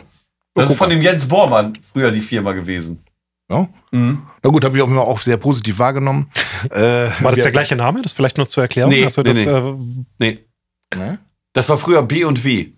[0.55, 3.03] Das guck ist von dem Jens Bormann früher die Firma gewesen.
[3.51, 3.69] Ja.
[3.91, 4.23] Mhm.
[4.43, 6.31] Na gut, habe ich auch immer auch sehr positiv wahrgenommen.
[6.71, 6.81] äh,
[7.21, 8.03] War das der gleiche Name?
[8.03, 8.91] Das vielleicht nur zur Erklärung?
[8.93, 9.51] Nee, Hast du nee, das, nee.
[9.53, 9.75] Äh,
[10.19, 10.39] Nee,
[10.95, 11.19] Ne?
[11.55, 12.73] das war früher B und W.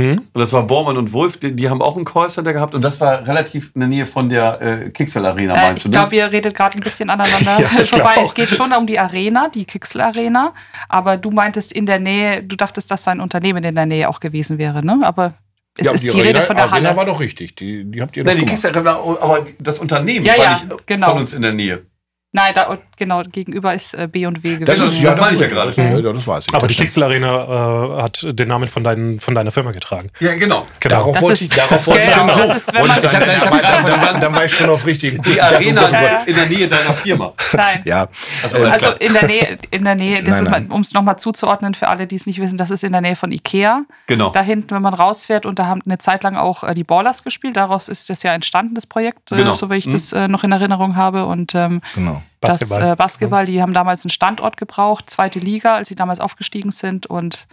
[0.00, 0.18] hm?
[0.32, 3.00] Und das war Bormann und Wolf, die, die haben auch einen Callcenter gehabt und das
[3.00, 5.92] war relativ in der Nähe von der äh, Kixel Arena, Äh, meinst ich du, ne?
[5.98, 8.14] glaube, ihr redet gerade ein bisschen aneinander Ja, ich vorbei.
[8.24, 10.52] Es geht schon um die Arena, die Kixel Arena.
[10.88, 14.18] Aber du meintest in der Nähe, du dachtest, dass sein Unternehmen in der Nähe auch
[14.18, 14.98] gewesen wäre, ne?
[15.02, 15.34] Aber
[15.76, 16.96] es Ja, ist die, Rede von der Arena Halle.
[16.96, 17.56] war doch richtig.
[17.56, 20.86] Die, die habt ihr Nein, doch die Arena, aber das Unternehmen Ja, war ja, nicht
[20.86, 21.10] genau.
[21.10, 21.86] von uns in der Nähe.
[22.36, 24.66] Nein, da genau gegenüber ist äh, B und W gewesen.
[24.66, 25.72] Das ist, ja, das meine ich ja gerade.
[25.80, 26.54] Ja, ja, das weiß ich.
[26.54, 26.80] Aber die Das.
[26.82, 30.10] Kixel Arena äh, hat den Namen von, deinen, von deiner Firma getragen.
[30.18, 30.66] Ja, genau.
[30.80, 30.96] Genau.
[30.96, 32.36] Darauf Das wollte ich, darauf wollte ich Genau, hinaus.
[32.48, 34.20] das ist, wenn man- dann, Ich hab dann, dann, dann, verstanden.
[34.20, 35.22] dann war ich schon auf richtig.
[35.22, 37.32] Die Arena Ja, in der Nähe deiner Firma.
[37.52, 37.82] Nein.
[37.84, 38.08] Ja,
[38.42, 41.86] Achso, alles Also in der Nähe, in der Nähe, das um es nochmal zuzuordnen für
[41.86, 43.84] alle, die es nicht wissen, das ist in der Nähe von Ikea.
[44.08, 44.30] Genau.
[44.30, 47.22] Da hinten, wenn man rausfährt und da haben eine Zeit lang auch äh, die Ballers
[47.22, 47.56] gespielt.
[47.56, 49.54] Daraus ist das ja entstanden, das Projekt, äh, Genau.
[49.54, 49.92] so wie ich Mhm.
[49.92, 51.26] das äh, noch in Erinnerung habe.
[51.26, 52.22] Und ähm, genau.
[52.40, 52.80] Basketball.
[52.80, 56.70] das äh, Basketball, die haben damals einen Standort gebraucht, zweite Liga, als sie damals aufgestiegen
[56.70, 57.06] sind.
[57.06, 57.46] Und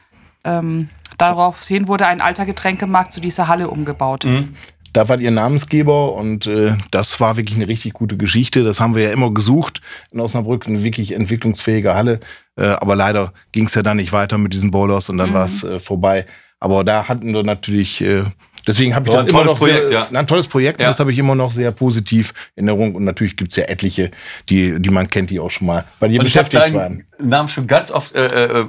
[0.44, 4.26] ähm, daraufhin wurde ein alter Getränkemarkt zu dieser Halle umgebaut.
[4.26, 4.56] Mhm.
[4.94, 8.64] Da wart ihr Namensgeber und äh, das war wirklich eine richtig gute Geschichte.
[8.66, 9.82] Das haben wir ja immer gesucht
[10.12, 12.20] in Osnabrück, eine wirklich entwicklungsfähige Halle.
[12.58, 15.34] Äh, aber leider ging es ja dann nicht weiter mit diesen Bowlers und dann Mhm.
[15.34, 16.26] war es äh, vorbei.
[16.60, 18.26] Aber da hatten wir natürlich äh,
[18.68, 20.08] Deswegen habe ich das ein immer tolles noch sehr, Projekt, ja.
[20.20, 20.80] ein tolles Projekt.
[20.80, 20.90] und Ja.
[20.90, 22.96] Das habe ich immer noch sehr positiv in Erinnerung.
[22.96, 24.12] Und natürlich gibt es ja etliche,
[24.50, 27.06] die, die man kennt, die auch schon mal bei dir Und ich habe beschäftigt waren.
[27.18, 28.26] deinen Namen schon ganz oft, äh,
[28.62, 28.66] äh,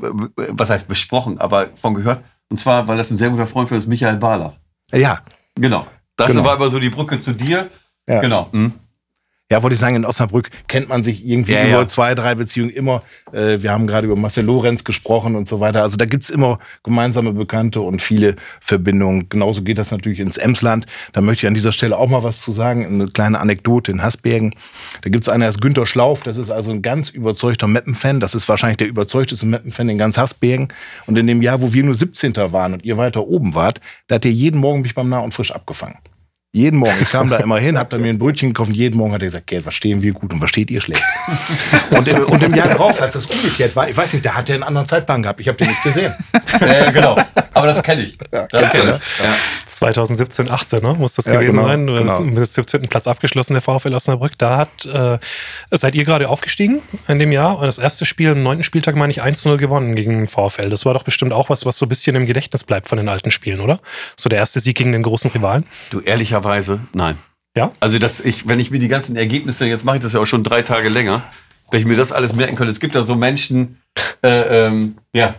[0.48, 2.24] was heißt besprochen, aber von gehört.
[2.50, 4.52] Und zwar, weil das ein sehr guter Freund von uns ist, Michael Barlach.
[4.92, 5.20] Ja,
[5.54, 5.86] Genau.
[6.16, 6.44] Das Genau.
[6.44, 7.68] war aber so die Brücke zu dir.
[8.08, 8.20] Ja.
[8.20, 8.48] Genau.
[8.52, 8.72] Mhm.
[9.52, 11.86] Ja, wollte ich sagen, in Osnabrück kennt man sich irgendwie Ja, über ja.
[11.86, 13.02] zwei, drei Beziehungen immer.
[13.32, 15.82] Äh, wir haben gerade über Marcel Lorenz gesprochen und so weiter.
[15.82, 19.28] Also da gibt's immer gemeinsame Bekannte und viele Verbindungen.
[19.28, 20.86] Genauso geht das natürlich ins Emsland.
[21.12, 22.86] Da möchte ich an dieser Stelle auch mal was zu sagen.
[22.86, 24.54] Eine kleine Anekdote in Hasbergen.
[25.02, 26.22] Da gibt's einen, der ist Günter Schlauf.
[26.22, 28.20] Das ist also ein ganz überzeugter Meppen-Fan.
[28.20, 30.68] Das ist wahrscheinlich der überzeugteste Meppen-Fan in ganz Hasbergen.
[31.04, 32.34] Und in dem Jahr, wo wir nur 17.
[32.52, 35.34] waren und ihr weiter oben wart, da hat er jeden Morgen mich beim Nah und
[35.34, 35.98] Frisch abgefangen.
[36.54, 36.92] Jeden Morgen.
[37.00, 39.22] Ich kam da immer hin, hab da mir ein Brötchen gekauft und jeden Morgen hat
[39.22, 41.02] er gesagt, Geld, was stehen wir gut und was steht ihr schlecht?
[41.90, 44.50] und, im, und im Jahr drauf, als das umgekehrt war, ich weiß nicht, da hat
[44.50, 45.40] er einen anderen Zeitplan gehabt.
[45.40, 46.12] Ich habe den nicht gesehen.
[46.60, 47.16] Ja, genau.
[47.54, 48.18] Aber das kenne ich.
[48.18, 49.24] das du, kenn ich.
[49.24, 49.34] Ja.
[49.70, 50.94] 2017, 18, ne?
[50.98, 51.86] muss das Ja, gewesen genau, sein.
[51.86, 52.20] genau.
[52.20, 52.82] Mit dem 17.
[52.88, 54.36] Platz abgeschlossen, der VfL Osnabrück.
[54.36, 55.18] Da hat, äh,
[55.70, 59.10] seid ihr gerade aufgestiegen in dem Jahr und das erste Spiel am neunten Spieltag, meine
[59.10, 60.68] ich, 1-0 gewonnen gegen den VfL.
[60.68, 63.08] Das war doch bestimmt auch was, was so ein bisschen im Gedächtnis bleibt von den
[63.08, 63.80] alten Spielen, oder?
[64.16, 65.64] So der erste Sieg gegen den großen Rivalen.
[65.90, 66.41] Du, ehrlicherweise,
[66.92, 67.18] nein.
[67.56, 67.72] Ja?
[67.80, 70.26] Also, das, ich, wenn ich mir die ganzen Ergebnisse, jetzt mache ich das ja auch
[70.26, 71.22] schon drei Tage länger,
[71.70, 72.72] wenn ich mir das alles merken könnte.
[72.72, 73.80] Es gibt da so Menschen,
[74.22, 75.34] äh, ähm, ja,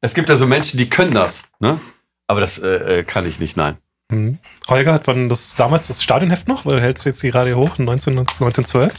[0.00, 1.80] es gibt da so Menschen, die können das, ne?
[2.26, 3.76] Aber das äh, äh, kann ich nicht, nein.
[4.10, 4.38] Mhm.
[4.68, 6.64] Holger, hat man das damals das Stadionheft noch?
[6.64, 8.94] Weil du hältst jetzt gerade hoch, 19, 1912.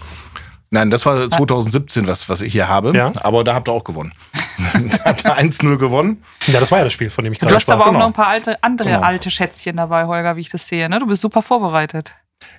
[0.69, 2.95] Nein, das war 2017, was, was ich hier habe.
[2.95, 3.11] Ja.
[3.21, 4.13] Aber da habt ihr auch gewonnen.
[4.73, 6.23] da habt ihr 1-0 gewonnen.
[6.47, 7.75] Ja, das war ja das Spiel, von dem ich Du gerade hast sprach.
[7.75, 7.99] aber auch genau.
[7.99, 9.01] noch ein paar alte, andere Genau.
[9.01, 10.89] alte Schätzchen dabei, Holger, wie ich das sehe.
[10.89, 10.99] Ne?
[10.99, 12.13] Du bist super vorbereitet.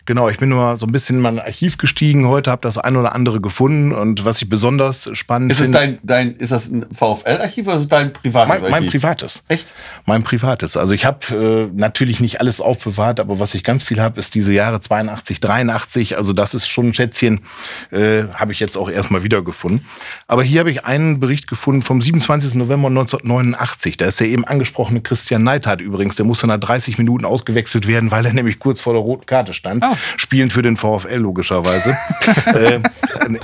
[0.08, 2.96] Genau, ich bin nur so ein bisschen in mein Archiv gestiegen heute, habe das ein
[2.96, 3.92] oder andere gefunden.
[3.92, 5.78] Und was ich besonders spannend Ist, es finde...
[5.78, 8.90] dein, dein, ist das ein VfL-Archiv oder ist es dein privates Mein, mein Archiv?
[8.90, 9.44] privates.
[9.48, 9.74] Echt?
[10.06, 10.78] Mein privates.
[10.78, 14.34] Also ich habe äh, natürlich nicht alles aufbewahrt, aber was ich ganz viel habe, ist
[14.34, 16.16] diese Jahre 82, 83.
[16.16, 17.42] Also das ist schon ein Schätzchen,
[17.90, 19.84] äh, habe ich jetzt auch erstmal wiedergefunden.
[20.26, 22.54] Aber hier habe ich einen Bericht gefunden vom 27.
[22.54, 23.98] November 1989.
[23.98, 26.16] Da ist der eben angesprochene Christian Neidhardt übrigens.
[26.16, 29.52] Der musste nach 30 Minuten ausgewechselt werden, weil er nämlich kurz vor der roten Karte
[29.52, 29.67] stand.
[29.82, 29.96] Oh.
[30.16, 31.96] Spielend für den VfL logischerweise.
[32.46, 32.80] äh,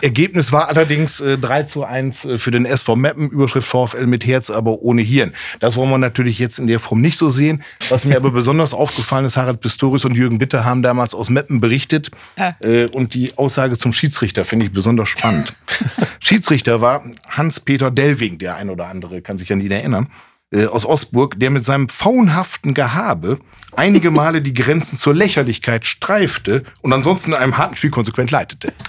[0.02, 3.30] Ergebnis war allerdings äh, 3 zu 1 für den SV Meppen.
[3.30, 5.32] Überschrift VfL mit Herz, aber ohne Hirn.
[5.60, 7.62] Das wollen wir natürlich jetzt in der Form nicht so sehen.
[7.88, 11.60] Was mir aber besonders aufgefallen ist, Harald Pistorius und Jürgen Bitter haben damals aus Meppen
[11.60, 12.10] berichtet.
[12.38, 12.56] Ja.
[12.60, 15.54] Äh, und die Aussage zum Schiedsrichter finde ich besonders spannend.
[16.20, 20.08] Schiedsrichter war Hans-Peter Delving, der ein oder andere kann sich an ihn erinnern,
[20.54, 23.38] äh, aus Osburg, der mit seinem faunhaften Gehabe
[23.76, 28.72] einige Male die Grenzen zur Lächerlichkeit streifte und ansonsten in einem harten Spiel konsequent leitete.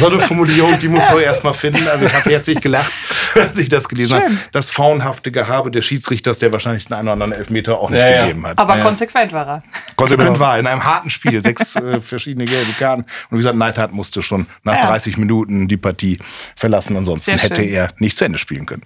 [0.00, 1.86] So eine Formulierung, die muss man erst mal finden.
[1.88, 2.90] Also ich habe herzlich gelacht,
[3.34, 4.36] als ich das gelesen habe.
[4.52, 8.08] Das faunhafte Gehabe des Schiedsrichters, der wahrscheinlich den einen oder anderen Elfmeter auch nicht Ja,
[8.08, 8.22] ja.
[8.22, 8.58] gegeben hat.
[8.58, 8.84] Aber Ja.
[8.84, 9.62] konsequent war er.
[9.96, 13.02] Konsequent war in einem harten Spiel, sechs äh, verschiedene gelbe Karten.
[13.02, 14.86] Und wie gesagt, Neidhardt musste schon nach Ja.
[14.86, 16.18] 30 Minuten die Partie
[16.56, 16.96] verlassen.
[16.96, 17.70] Ansonsten Sehr hätte schön.
[17.72, 18.82] er nicht zu Ende spielen können.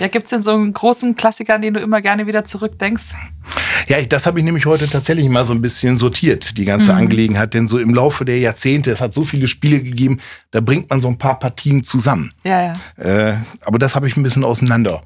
[0.00, 3.14] Ja, gibt es denn so einen großen Klassiker, an den du immer gerne wieder zurückdenkst?
[3.88, 6.94] Ja, ich, das habe ich nämlich heute tatsächlich mal so ein bisschen sortiert, die ganze
[6.94, 7.54] Angelegenheit.
[7.54, 10.20] Denn so im Laufe der Jahrzehnte, es hat so viele Spiele gegeben,
[10.52, 12.32] da bringt man so ein paar Partien zusammen.
[12.44, 13.02] Ja, ja.
[13.30, 15.02] Äh, aber das habe ich ein bisschen auseinander.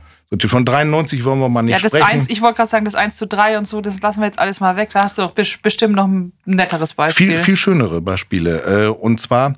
[0.46, 2.04] Von 93 wollen wir mal nicht Ja, das sprechen.
[2.04, 4.40] eins, ich wollte gerade sagen, das 1 zu 3 und so, das lassen wir jetzt
[4.40, 4.90] alles mal weg.
[4.92, 7.28] Da hast du auch bes- bestimmt noch ein netteres Beispiel.
[7.28, 8.86] viel, viel schönere Beispiele.
[8.86, 9.54] Äh, und zwar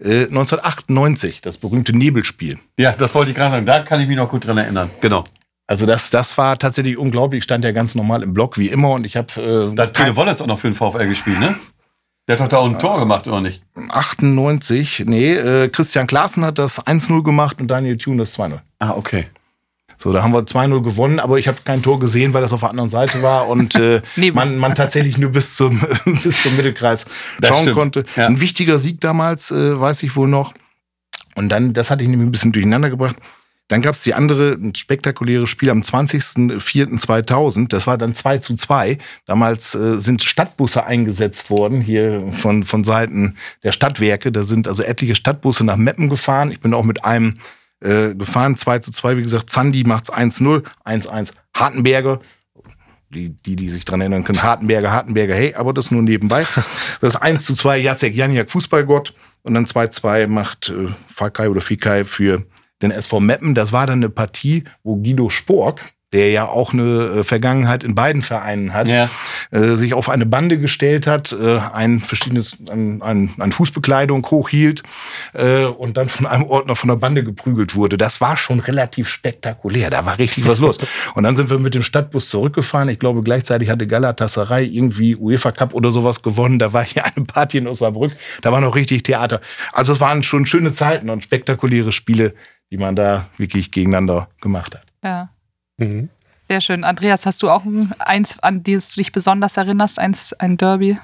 [0.00, 2.58] äh, 1998, das berühmte Nebelspiel.
[2.78, 3.66] Ja, das wollte ich gerade sagen.
[3.66, 4.90] Da kann ich mich noch gut dran erinnern.
[5.00, 5.24] Genau.
[5.66, 7.38] Also das, das war tatsächlich unglaublich.
[7.38, 10.02] Ich stand ja ganz normal im Block wie immer und ich habe Da hat äh,
[10.02, 11.56] Pele Wollitz auch noch für den VfL gespielt, ne?
[12.28, 13.62] Der hat doch da auch ein Tor gemacht, oder nicht?
[13.90, 18.58] 98, nee, äh, Christian Klaassen hat das 1-0 gemacht und Daniel Thune das 2-0.
[18.80, 19.26] Ah, okay.
[19.98, 22.60] So, da haben wir 2-0 gewonnen, aber ich habe kein Tor gesehen, weil das auf
[22.60, 24.02] der anderen Seite war und äh,
[24.34, 25.80] man, man tatsächlich nur bis zum,
[26.22, 27.06] bis zum Mittelkreis
[27.40, 27.76] Das schauen stimmt.
[27.76, 28.04] konnte.
[28.14, 28.26] Ja.
[28.26, 30.52] Ein wichtiger Sieg damals, äh, weiß ich wohl noch.
[31.34, 33.16] Und dann, das hatte ich nämlich ein bisschen durcheinander gebracht.
[33.68, 37.68] Dann gab es die andere, ein spektakuläres Spiel am 20.04.2000.
[37.68, 38.98] Das war dann 2 zu 2.
[39.26, 44.30] Damals äh, sind Stadtbusse eingesetzt worden, hier von, von Seiten der Stadtwerke.
[44.30, 46.52] Da sind also etliche Stadtbusse nach Meppen gefahren.
[46.52, 47.38] Ich bin auch mit einem
[47.80, 49.16] äh, gefahren, 2 zu 2.
[49.18, 52.20] Wie gesagt, Zandi macht's 1-0, 1-1 Hartenberger.
[53.10, 56.44] Die, die, die sich dran erinnern können, Hartenberger, Hartenberger, hey, aber das nur nebenbei.
[57.00, 59.14] Das 1 zu 2, Jacek Janiak, Fußballgott.
[59.42, 62.44] Und dann 2-2 macht äh, Fakai oder Fikai für
[62.82, 63.54] den SV Meppen.
[63.54, 67.94] Das war dann eine Partie, wo Guido Spork, der ja auch eine äh, Vergangenheit in
[67.94, 69.10] beiden Vereinen hat, Ja.
[69.50, 74.82] äh, sich auf eine Bande gestellt hat, äh, ein verschiedenes, ein, ein, ein Fußbekleidung hochhielt
[75.34, 77.98] äh, und dann von einem Ordner von der Bande geprügelt wurde.
[77.98, 79.90] Das war schon relativ spektakulär.
[79.90, 80.78] Da war richtig was los.
[81.14, 82.88] Und dann sind wir mit dem Stadtbus zurückgefahren.
[82.88, 86.58] Ich glaube, gleichzeitig hatte Galatasaray irgendwie UEFA Cup oder sowas gewonnen.
[86.58, 88.12] Da war hier eine Party in Osnabrück.
[88.40, 89.40] Da war noch richtig Theater.
[89.72, 92.34] Also es waren schon schöne Zeiten und spektakuläre Spiele,
[92.70, 94.84] die man da wirklich gegeneinander gemacht hat.
[95.04, 95.28] Ja.
[95.78, 96.08] Mhm.
[96.48, 96.84] Sehr schön.
[96.84, 99.98] Andreas, hast du auch ein, eins, an das du dich besonders erinnerst?
[99.98, 100.98] Eins, ein Derby?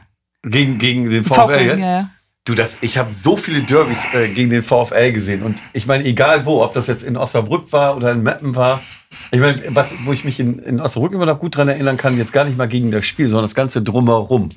[0.44, 1.80] Gegen, gegen den VfL jetzt?
[1.80, 2.10] ja, ja.
[2.44, 5.44] Du, das, ich habe so viele Derbys äh, gegen den VfL gesehen.
[5.44, 8.82] Und ich meine, egal wo, ob das jetzt in Osnabrück war oder in Meppen war.
[9.30, 12.16] Ich meine, was, wo ich mich in, in Osnabrück immer noch gut dran erinnern kann,
[12.16, 14.48] jetzt gar nicht mal gegen das Spiel, sondern das Ganze drumherum.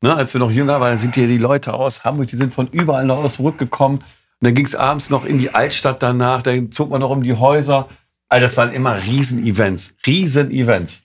[0.00, 2.68] Ne, als wir noch jünger waren, sind hier die Leute aus Hamburg, die sind von
[2.68, 3.98] überall nach Osnabrück gekommen.
[3.98, 4.04] Und
[4.40, 7.34] dann ging es abends noch in die Altstadt danach, dann zog man noch um die
[7.34, 7.88] Häuser.
[8.28, 9.94] All das waren immer Riesen-Events.
[10.06, 11.04] Riesen-Events.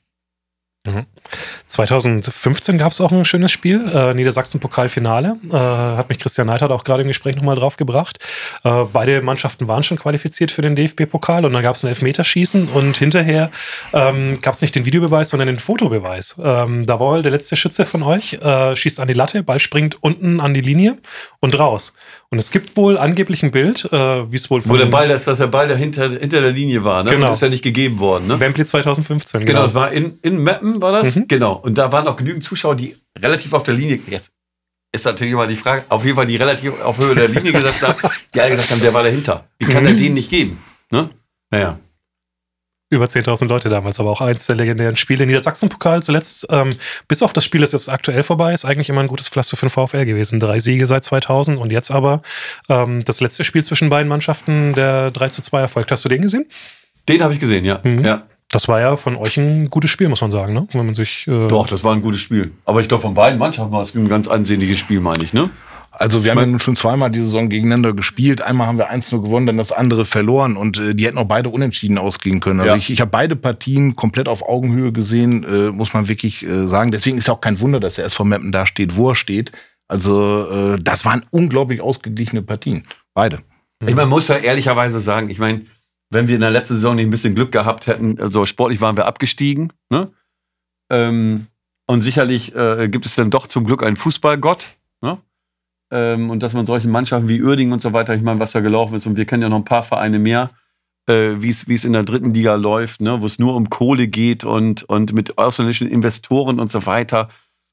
[1.67, 5.37] 2015 gab es auch ein schönes Spiel, äh, Niedersachsen-Pokalfinale.
[5.49, 8.19] Äh, hat mich Christian Neidhardt auch gerade im Gespräch nochmal drauf gebracht.
[8.63, 12.69] Äh, beide Mannschaften waren schon qualifiziert für den DFB-Pokal und dann gab es ein Elfmeterschießen
[12.69, 13.51] und hinterher
[13.93, 16.35] ähm, gab es nicht den Videobeweis, sondern den Fotobeweis.
[16.43, 20.01] Ähm, da war der letzte Schütze von euch, äh, schießt an die Latte, Ball springt
[20.01, 20.97] unten an die Linie
[21.39, 21.93] und raus.
[22.33, 25.25] Und es gibt wohl angeblich ein Bild, äh, wie es wohl Wo der Ball, dass,
[25.25, 27.03] dass der Ball da hinter, der Linie war.
[27.03, 27.09] Ne?
[27.09, 27.27] Genau.
[27.27, 28.27] Und ist ja nicht gegeben worden.
[28.27, 28.39] Ne?
[28.39, 29.45] Wembley 2015.
[29.45, 31.17] Genau, es war in, in Meppen, war das?
[31.17, 31.20] Mhm.
[31.27, 31.53] Genau.
[31.53, 34.31] Und da waren auch genügend Zuschauer, die relativ auf der Linie, jetzt
[34.93, 37.81] ist natürlich immer die Frage, auf jeden Fall die relativ auf Höhe der Linie gesetzt
[37.81, 37.97] haben,
[38.33, 39.47] die alle gesagt haben, der war dahinter.
[39.57, 40.61] Wie kann er den nicht geben?
[40.91, 41.09] Ne?
[41.49, 41.79] Naja.
[42.89, 45.25] Über 10.000 Leute damals, aber auch eins der legendären Spiele.
[45.25, 46.71] Niedersachsen-Pokal zuletzt, ähm,
[47.07, 49.67] bis auf das Spiel, das jetzt aktuell vorbei ist, eigentlich immer ein gutes Pflaster für
[49.67, 50.41] den VfL gewesen.
[50.41, 52.21] Drei Siege seit 2000 und jetzt aber
[52.67, 55.89] ähm, das letzte Spiel zwischen beiden Mannschaften, der 3 zu 2 erfolgt.
[55.89, 56.47] Hast du den gesehen?
[57.07, 57.79] Den habe ich gesehen, ja.
[57.81, 58.03] Mhm.
[58.03, 58.27] ja.
[58.51, 60.67] Das war ja von euch ein gutes Spiel, muss man sagen, ne?
[60.73, 61.25] Wenn man sich.
[61.27, 62.51] Äh, Doch, das war ein gutes Spiel.
[62.65, 65.49] Aber ich glaube, von beiden Mannschaften war es ein ganz ansehnliches Spiel, meine ich, ne?
[65.93, 68.41] Also wir haben ja nun schon zweimal die Saison gegeneinander gespielt.
[68.41, 71.49] Einmal haben wir 1-0 gewonnen, dann das andere verloren und äh, die hätten auch beide
[71.49, 72.61] unentschieden ausgehen können.
[72.61, 72.77] Also Ja.
[72.77, 76.91] ich, ich habe beide Partien komplett auf Augenhöhe gesehen, äh, muss man wirklich äh, sagen.
[76.91, 79.51] Deswegen ist auch kein Wunder, dass der SV Meppen da steht, wo er steht.
[79.89, 82.83] Also äh, das waren unglaublich ausgeglichene Partien.
[83.13, 83.39] Beide.
[83.85, 85.65] Ich meine, muss ja ehrlicherweise sagen, ich meine,
[86.11, 88.97] wenn wir in der letzten Saison nicht ein bisschen Glück gehabt hätten, also sportlich waren
[88.97, 90.11] wir abgestiegen, ne?
[90.91, 91.47] Ähm,
[91.87, 94.67] und sicherlich äh, gibt es dann doch zum Glück einen Fußballgott,
[95.01, 95.17] ne?
[95.91, 98.59] Ähm, und dass man solchen Mannschaften wie Uerdingen und so weiter, ich meine, was da
[98.59, 100.51] gelaufen ist, und wir kennen ja noch ein paar Vereine mehr,
[101.07, 103.21] äh, wie es in der dritten Liga läuft, ne?
[103.21, 107.29] wo es nur um Kohle geht und, und mit ausländischen Investoren und so weiter,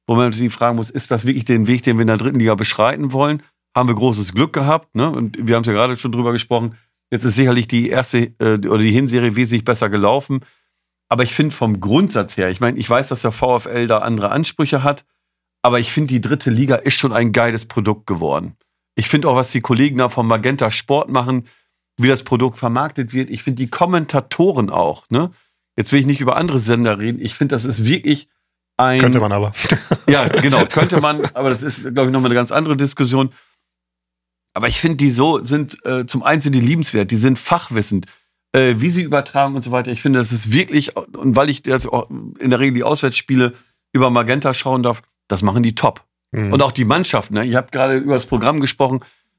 [0.07, 2.39] wo man natürlich fragen muss, ist das wirklich den Weg, den wir in der dritten
[2.39, 3.43] Liga beschreiten wollen?
[3.77, 5.11] Haben wir großes Glück gehabt, ne?
[5.11, 6.75] Und wir haben es ja gerade schon drüber gesprochen.
[7.11, 10.41] Jetzt ist sicherlich die erste äh, oder die Hinserie wesentlich besser gelaufen.
[11.09, 14.31] Aber ich finde vom Grundsatz her, ich meine, ich weiß, dass der VfL da andere
[14.31, 15.07] Ansprüche hat,
[15.63, 18.57] aber ich finde, die dritte Liga ist schon ein geiles Produkt geworden.
[18.95, 21.47] Ich finde auch, was die Kollegen da vom Magenta Sport machen,
[21.99, 23.31] wie das Produkt vermarktet wird.
[23.31, 25.31] Ich finde die Kommentatoren auch, ne?
[25.77, 27.21] Jetzt will ich nicht über andere Sender reden.
[27.21, 28.29] Ich finde, das ist wirklich
[28.77, 29.01] ein.
[29.01, 29.53] könnte man aber.
[30.09, 33.31] Ja, genau, könnte man, aber das ist, glaube ich, nochmal eine ganz andere Diskussion.
[34.59, 38.07] Aber ich finde, die so sind, äh, zum einen sind die liebenswert, die sind fachwissend,
[38.51, 39.93] äh, wie sie übertragen und so weiter.
[39.93, 43.53] Ich finde, das ist wirklich, und weil ich jetzt auch in der Regel die Auswärtsspiele
[43.93, 46.03] über Magenta schauen darf, das machen die top.
[46.33, 46.53] Mhm.
[46.53, 47.45] Und auch die Mannschaft, ne?
[47.45, 48.99] Ihr habt gerade über das Programm gesprochen,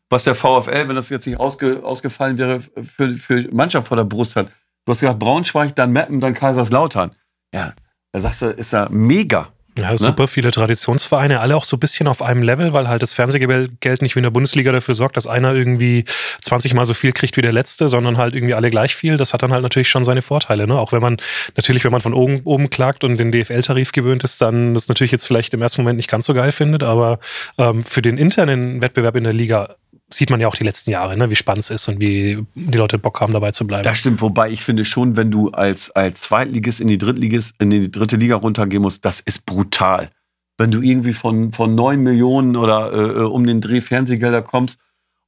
[0.09, 4.05] was der VfL, wenn das jetzt nicht ausge, ausgefallen wäre, für, für Mannschaft vor der
[4.05, 4.47] Brust hat.
[4.85, 7.11] Du hast gesagt, Braunschweig, dann Meppen, dann Kaiserslautern.
[7.53, 7.73] Ja,
[8.13, 9.51] da sagst du, ist ja mega.
[9.79, 13.13] Ja, super viele Traditionsvereine, alle auch so ein bisschen auf einem Level, weil halt das
[13.13, 16.05] Fernsehgeld nicht wie in der Bundesliga dafür sorgt, dass einer irgendwie
[16.41, 19.17] 20 mal so viel kriegt wie der letzte, sondern halt irgendwie alle gleich viel.
[19.17, 20.67] Das hat dann halt natürlich schon seine Vorteile.
[20.67, 20.75] Ne?
[20.75, 21.17] Auch wenn man
[21.55, 25.11] natürlich, wenn man von oben, oben klagt und den DFL-Tarif gewöhnt ist, dann das natürlich
[25.11, 27.19] jetzt vielleicht im ersten Moment nicht ganz so geil findet, aber
[27.57, 29.75] ähm, für den internen Wettbewerb in der Liga
[30.11, 31.29] sieht man ja auch die letzten Jahre, ne?
[31.29, 33.83] wie spannend es ist und wie die Leute Bock haben, dabei zu bleiben.
[33.83, 37.69] Das stimmt, wobei ich finde schon, wenn du als, als Zweitligist in die Drittligist, in
[37.69, 40.09] die dritte Liga runtergehen musst, das ist brutal.
[40.57, 44.79] Wenn du irgendwie von, von 9 Millionen oder äh, um den Dreh Fernsehgelder kommst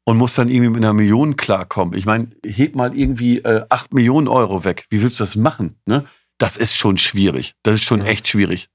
[0.04, 1.98] und musst dann irgendwie mit einer Million klarkommen.
[1.98, 4.88] Ich meine, heb mal irgendwie äh, 8 Millionen Euro weg.
[4.90, 5.76] Wie willst du das machen?
[5.86, 6.06] Ne?
[6.38, 7.54] Das ist schon schwierig.
[7.64, 8.70] Das ist schon echt schwierig.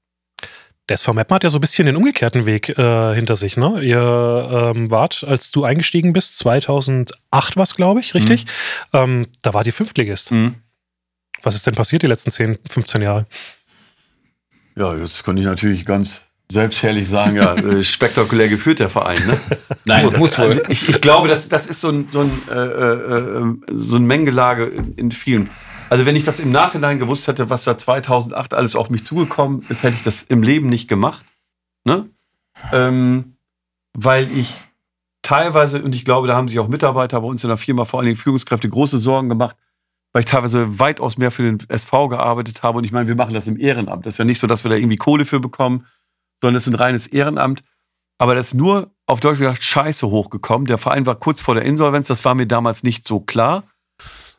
[0.89, 3.57] Der SV Meppen hat ja so ein bisschen den umgekehrten Weg äh, hinter sich.
[3.57, 3.81] Ne?
[3.83, 8.45] Ihr ähm, wart, als du eingestiegen bist, 2008 war es, glaube ich, richtig?
[8.93, 10.31] Ähm, da war die Fünftligist.
[10.31, 10.55] Mhm.
[11.43, 13.25] Was ist denn passiert die letzten 10, 15 Jahre?
[14.75, 19.19] Ja, jetzt könnte ich natürlich ganz selbstherrlich sagen, ja, äh, spektakulär geführt der Verein.
[19.25, 19.39] Ne?
[19.85, 20.45] Nein, das, muss wohl.
[20.45, 23.97] also ich, ich glaube, das, das ist so ein, so ein, äh, äh, äh, so
[23.97, 25.49] ein Mengelage in, in vielen.
[25.89, 29.65] Also wenn ich das im Nachhinein gewusst hätte, was da 2008 alles auf mich zugekommen
[29.69, 31.25] ist, hätte ich das im Leben nicht gemacht.
[31.85, 32.09] Ne?
[32.73, 33.37] Ähm,
[33.93, 34.55] weil ich
[35.21, 37.99] teilweise, und ich glaube, da haben sich auch Mitarbeiter bei uns in der Firma, vor
[37.99, 39.55] allen Dingen Führungskräfte, große Sorgen gemacht,
[40.11, 42.79] weil ich teilweise weitaus mehr für den SV gearbeitet habe.
[42.79, 44.05] Und ich meine, wir machen das im Ehrenamt.
[44.05, 45.85] Das ist ja nicht so, dass wir da irgendwie Kohle für bekommen,
[46.41, 47.63] sondern es ist ein reines Ehrenamt.
[48.17, 50.65] Aber das ist nur auf Deutsch gesagt scheiße hochgekommen.
[50.65, 52.07] Der Verein war kurz vor der Insolvenz.
[52.07, 53.63] Das war mir damals nicht so klar.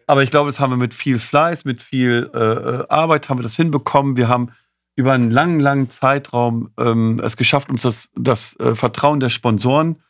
[0.08, 3.38] Aber ich glaube, das haben wir mit viel Fleiß, mit viel äh, äh, Arbeit haben
[3.38, 4.16] wir das hinbekommen.
[4.16, 4.50] Wir haben
[4.96, 10.02] über einen langen, langen Zeitraum ähm, es geschafft, uns das, das äh, Vertrauen der Sponsoren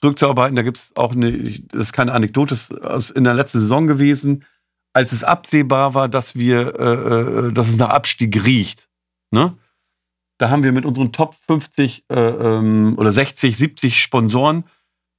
[0.00, 0.56] zurückzuarbeiten.
[0.56, 1.32] Da gibt es auch eine,
[1.68, 4.46] das ist keine Anekdote, das ist in der letzten Saison gewesen,
[4.94, 8.88] als es absehbar war, dass wir, äh, äh dass es nach Abstieg riecht.
[9.30, 9.54] Ne?
[10.38, 14.64] Da haben wir mit unseren Top 50 äh, ähm, oder 60, 70 Sponsoren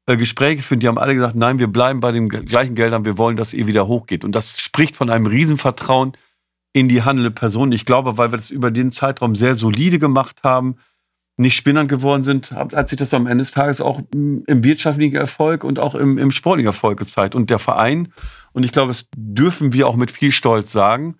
[0.05, 0.83] äh, Gespräche geführt.
[0.83, 3.67] Die haben alle gesagt, nein, wir bleiben bei den gleichen Geldern, wir wollen, dass ihr
[3.67, 4.25] wieder hochgeht.
[4.25, 6.13] Und das spricht von einem Riesenvertrauen
[6.73, 7.71] in die handelnde Person.
[7.71, 10.77] Ich glaube, weil wir das über den Zeitraum sehr solide gemacht haben,
[11.37, 15.63] nicht spinnern geworden sind, hat sich das am Ende des Tages auch im wirtschaftlichen Erfolg
[15.63, 17.33] und auch im, im sportlichen Erfolg gezeigt.
[17.33, 18.13] Und der Verein,
[18.51, 21.15] und ich glaube, das dürfen wir auch mit viel Stolz sagen,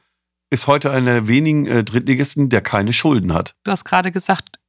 [0.51, 3.55] ist heute einer der wenigen äh, Drittligisten, der keine Schulden hat.
[3.63, 4.59] Du hast gerade gesagt,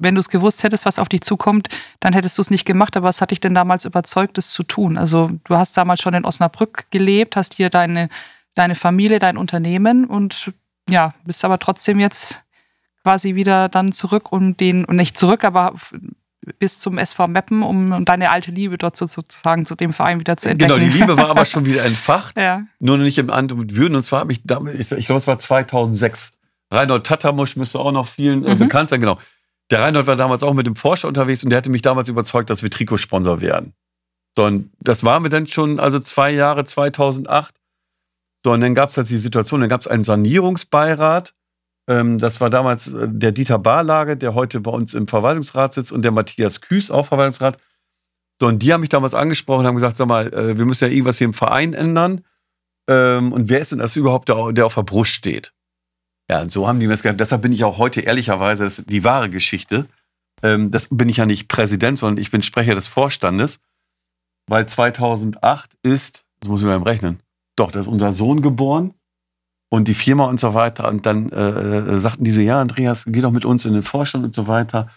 [0.00, 1.68] wenn du es gewusst hättest, was auf dich zukommt,
[2.00, 2.96] dann hättest du es nicht gemacht.
[2.96, 4.96] Aber was hat dich denn damals überzeugt, das zu tun?
[4.96, 8.08] Also du hast damals schon in Osnabrück gelebt, hast hier deine,
[8.54, 10.52] deine Familie, dein Unternehmen und
[10.88, 12.42] ja, bist aber trotzdem jetzt
[13.02, 15.74] quasi wieder dann zurück um den, und nicht zurück, aber
[16.58, 20.36] bis zum SV Meppen, um, um deine alte Liebe dort sozusagen zu dem Verein wieder
[20.36, 20.74] zu entdecken.
[20.74, 22.36] Genau, die Liebe war aber schon wieder entfacht.
[22.38, 22.64] ja.
[22.78, 23.94] Nur noch nicht im Amt und Würden.
[23.94, 26.32] Und zwar habe ich damit, ich, ich glaube, es war 2006.
[26.72, 28.58] Reinhold Tatamusch müsste auch noch vielen äh, mhm.
[28.58, 29.18] bekannt sein, genau.
[29.70, 32.50] Der Reinhold war damals auch mit dem Forscher unterwegs und der hatte mich damals überzeugt,
[32.50, 33.74] dass wir Trikotsponsor werden.
[34.36, 37.54] So, und das waren wir dann schon, also zwei Jahre, 2008.
[38.44, 41.34] So, und dann gab es halt die Situation, dann gab es einen Sanierungsbeirat
[41.90, 45.90] ähm, das war damals äh, der Dieter Barlage, der heute bei uns im Verwaltungsrat sitzt,
[45.90, 47.58] und der Matthias Küß, auch Verwaltungsrat.
[48.40, 50.84] So, und die haben mich damals angesprochen und haben gesagt: Sag mal, äh, wir müssen
[50.84, 52.24] ja irgendwas hier im Verein ändern.
[52.88, 55.52] Ähm, und wer ist denn das überhaupt, der, auf der Brust steht?
[56.30, 57.18] Ja, und so haben die mir das gesagt.
[57.18, 59.86] Deshalb bin ich auch heute ehrlicherweise, das ist die wahre Geschichte.
[60.44, 63.58] Ähm, das bin ich ja nicht Präsident, sondern ich bin Sprecher des Vorstandes.
[64.46, 67.18] Weil 2008 ist, das muss ich mal rechnen,
[67.56, 68.94] doch, da ist unser Sohn geboren
[69.70, 70.88] und die Firma und so weiter.
[70.88, 73.82] Und dann äh, äh, sagten die so, ja, Andreas, geh doch mit uns in den
[73.82, 74.82] Vorstand und so weiter.
[74.82, 74.88] Und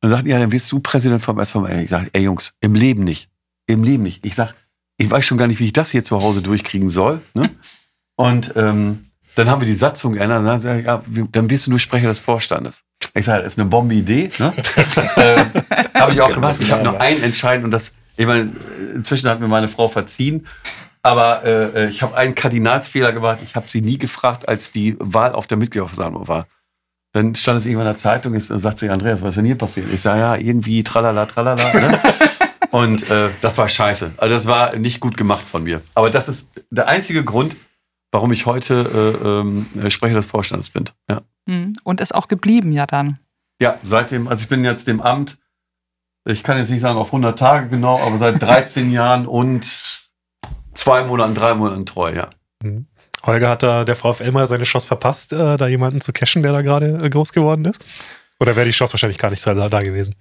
[0.00, 1.84] dann sagten, ja, dann wirst du Präsident vom SVM.
[1.84, 3.30] Ich sage, ey Jungs, im Leben nicht.
[3.66, 4.26] Im Leben nicht.
[4.26, 4.54] Ich sage,
[4.96, 7.20] ich weiß schon gar nicht, wie ich das hier zu Hause durchkriegen soll.
[7.34, 7.48] Ne?
[8.16, 10.44] Und ähm, dann haben wir die Satzung geändert.
[10.44, 12.82] Dann, sagen, ja, dann wirst du nur Sprecher des Vorstandes.
[13.14, 14.30] Ich sage, das ist eine Bombe-Idee.
[14.38, 14.52] Ne?
[15.16, 15.44] äh,
[15.98, 16.60] habe ich auch gemacht.
[16.60, 18.52] Ich habe noch ein Entscheiden und das, ich meine,
[18.94, 20.46] inzwischen hat mir meine Frau verziehen.
[21.02, 23.38] Aber äh, äh, ich habe einen Kardinalsfehler gemacht.
[23.42, 26.46] Ich habe sie nie gefragt, als die Wahl auf der Mitgliederversammlung war.
[27.12, 29.58] Dann stand es irgendwann in der Zeitung und sagt sie, Andreas, was ist denn hier
[29.58, 29.86] passiert?
[29.92, 31.72] Ich sage, ja, irgendwie tralala, tralala.
[31.72, 31.98] Ne?
[32.70, 34.12] und äh, das war scheiße.
[34.16, 35.80] Also das war nicht gut gemacht von mir.
[35.94, 37.56] Aber das ist der einzige Grund,
[38.12, 39.14] warum ich heute
[39.76, 40.84] äh, äh, Sprecher des Vorstands bin.
[41.08, 41.22] Ja.
[41.48, 41.74] Hm.
[41.84, 43.18] Und ist auch geblieben ja dann.
[43.60, 45.38] Ja, seitdem, also ich bin jetzt dem Amt,
[46.26, 50.10] ich kann jetzt nicht sagen auf 100 Tage genau, aber seit 13 Jahren und
[50.74, 52.30] zwei Monaten, drei Monaten treu, ja.
[52.62, 52.86] Mhm.
[53.24, 56.52] Holger hat da der VfL mal seine Chance verpasst, äh, da jemanden zu cashen, der
[56.52, 57.84] da gerade äh, groß geworden ist?
[58.40, 60.14] Oder wäre die Chance wahrscheinlich gar nicht da, da, gewesen?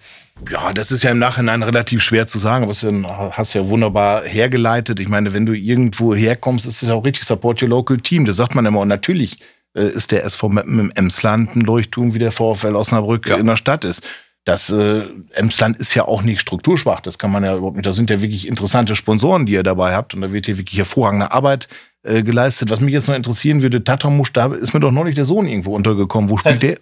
[0.51, 4.23] Ja, das ist ja im Nachhinein relativ schwer zu sagen, aber du hast ja wunderbar
[4.25, 4.99] hergeleitet.
[4.99, 8.25] Ich meine, wenn du irgendwo herkommst, ist es ja auch richtig Support your local team.
[8.25, 8.82] Das sagt man immer.
[8.82, 9.39] Und natürlich
[9.73, 13.38] äh, ist der SV Meppen im Emsland ein Leuchtturm, wie der VfL Osnabrück ja.
[13.38, 14.03] in der Stadt ist.
[14.43, 15.03] Das äh,
[15.34, 17.86] Emsland ist ja auch nicht strukturschwach, das kann man ja überhaupt nicht.
[17.86, 20.77] Da sind ja wirklich interessante Sponsoren, die ihr dabei habt und da wird hier wirklich
[20.77, 21.67] hervorragende Arbeit
[22.03, 22.69] äh, geleistet.
[22.69, 25.75] Was mich jetzt noch interessieren würde, Tatamusch, da ist mir doch neulich der Sohn irgendwo
[25.75, 26.29] untergekommen.
[26.29, 26.79] Wo spielt der?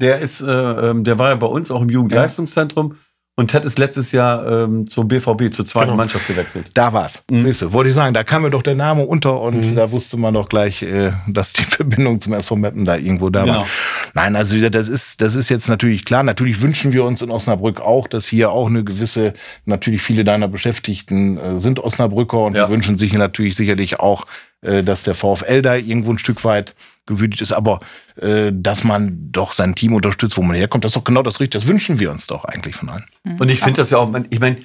[0.00, 2.92] Der ist, äh, ähm, der war ja bei uns auch im Jugendleistungszentrum.
[2.92, 2.98] Ja.
[3.36, 5.96] Und Ted ist letztes Jahr ähm, zum BVB, zur zweiten genau.
[5.96, 6.70] Mannschaft gewechselt.
[6.74, 7.24] Da war's.
[7.28, 7.42] Mhm.
[7.42, 9.74] Siehst du, wollte ich sagen, da kam mir doch der Name unter und mhm.
[9.74, 13.42] da wusste man doch gleich, äh, dass die Verbindung zum SV Meppen da irgendwo da
[13.42, 13.60] genau.
[13.60, 13.66] war.
[14.14, 16.22] Nein, also das ist, das ist jetzt natürlich klar.
[16.22, 20.46] Natürlich wünschen wir uns in Osnabrück auch, dass hier auch eine gewisse, natürlich viele deiner
[20.46, 22.66] Beschäftigten äh, sind Osnabrücker und ja.
[22.66, 24.26] die wünschen sich natürlich sicherlich auch,
[24.60, 26.76] äh, dass der VfL da irgendwo ein Stück weit
[27.06, 27.80] gewürdigt ist, aber
[28.16, 31.40] äh, dass man doch sein Team unterstützt, wo man herkommt, das ist doch genau das
[31.40, 31.60] Richtige.
[31.60, 33.04] Das wünschen wir uns doch eigentlich von allen.
[33.24, 33.40] Mhm.
[33.40, 34.58] Und ich finde das ja auch, ich meine,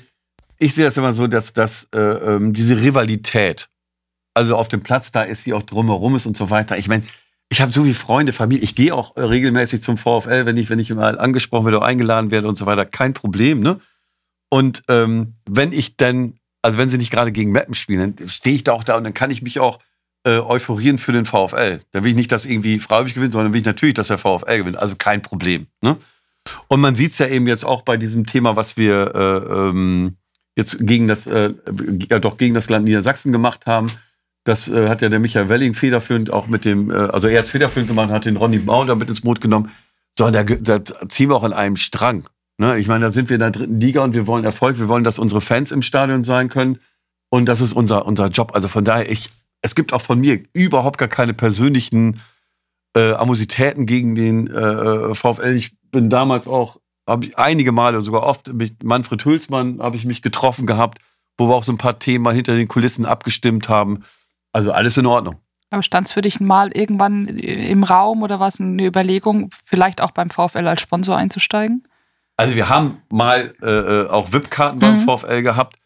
[0.57, 3.69] ich sehe das immer so, dass, dass äh, ähm, diese Rivalität,
[4.33, 6.77] also auf dem Platz da ist, die auch drumherum ist und so weiter.
[6.77, 7.03] Ich meine,
[7.49, 8.63] ich habe so wie Freunde, Familie.
[8.63, 12.29] Ich gehe auch regelmäßig zum VfL, wenn ich, wenn ich mal angesprochen werde oder eingeladen
[12.29, 12.85] werde und so weiter.
[12.85, 13.79] Kein Problem, ne?
[14.49, 18.55] Und ähm, wenn ich denn, also wenn sie nicht gerade gegen Mappen spielen, dann stehe
[18.55, 19.79] ich da auch da und dann kann ich mich auch
[20.23, 21.81] äh, euphorieren für den VfL.
[21.91, 24.57] Da will ich nicht, dass irgendwie Freiburg gewinnt, sondern will ich natürlich, dass der VfL
[24.57, 24.77] gewinnt.
[24.77, 25.67] Also kein Problem.
[25.81, 25.97] Ne?
[26.67, 30.17] Und man sieht es ja eben jetzt auch bei diesem Thema, was wir äh, ähm,
[30.55, 31.53] jetzt gegen das, äh,
[32.09, 33.91] ja, doch gegen das Land Niedersachsen gemacht haben.
[34.43, 37.45] Das äh, hat ja der Michael Welling federführend auch mit dem, äh, also er hat
[37.45, 39.71] es federführend gemacht, hat den Ronny Bauer mit ins Boot genommen.
[40.17, 42.25] So, da, da ziehen wir auch an einem Strang.
[42.57, 42.77] Ne?
[42.77, 45.03] Ich meine, da sind wir in der dritten Liga und wir wollen Erfolg, wir wollen,
[45.03, 46.79] dass unsere Fans im Stadion sein können.
[47.29, 48.51] Und das ist unser, unser Job.
[48.53, 49.29] Also von daher, ich,
[49.61, 52.21] es gibt auch von mir überhaupt gar keine persönlichen
[52.95, 55.55] äh, Amositäten gegen den äh, VfL.
[55.55, 60.05] Ich bin damals auch, habe ich einige Male, sogar oft mit Manfred Hülsmann habe ich
[60.05, 60.99] mich getroffen gehabt,
[61.37, 64.03] wo wir auch so ein paar Themen hinter den Kulissen abgestimmt haben.
[64.51, 65.35] Also alles in Ordnung.
[65.71, 70.01] Aber stand es für dich mal irgendwann im Raum oder war es eine Überlegung, vielleicht
[70.01, 71.83] auch beim VfL als Sponsor einzusteigen?
[72.37, 75.01] Also wir haben mal äh, äh auch VIP-Karten beim mhm.
[75.01, 75.77] VfL gehabt.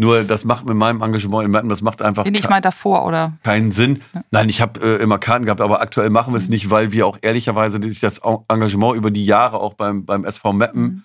[0.00, 3.34] Nur das macht mit meinem Engagement in Matten, das macht einfach ich meine davor, oder?
[3.42, 4.00] keinen Sinn.
[4.30, 6.54] Nein, ich habe äh, immer Karten gehabt, aber aktuell machen wir es mhm.
[6.54, 11.04] nicht, weil wir auch ehrlicherweise das Engagement über die Jahre auch beim, beim SV Meppen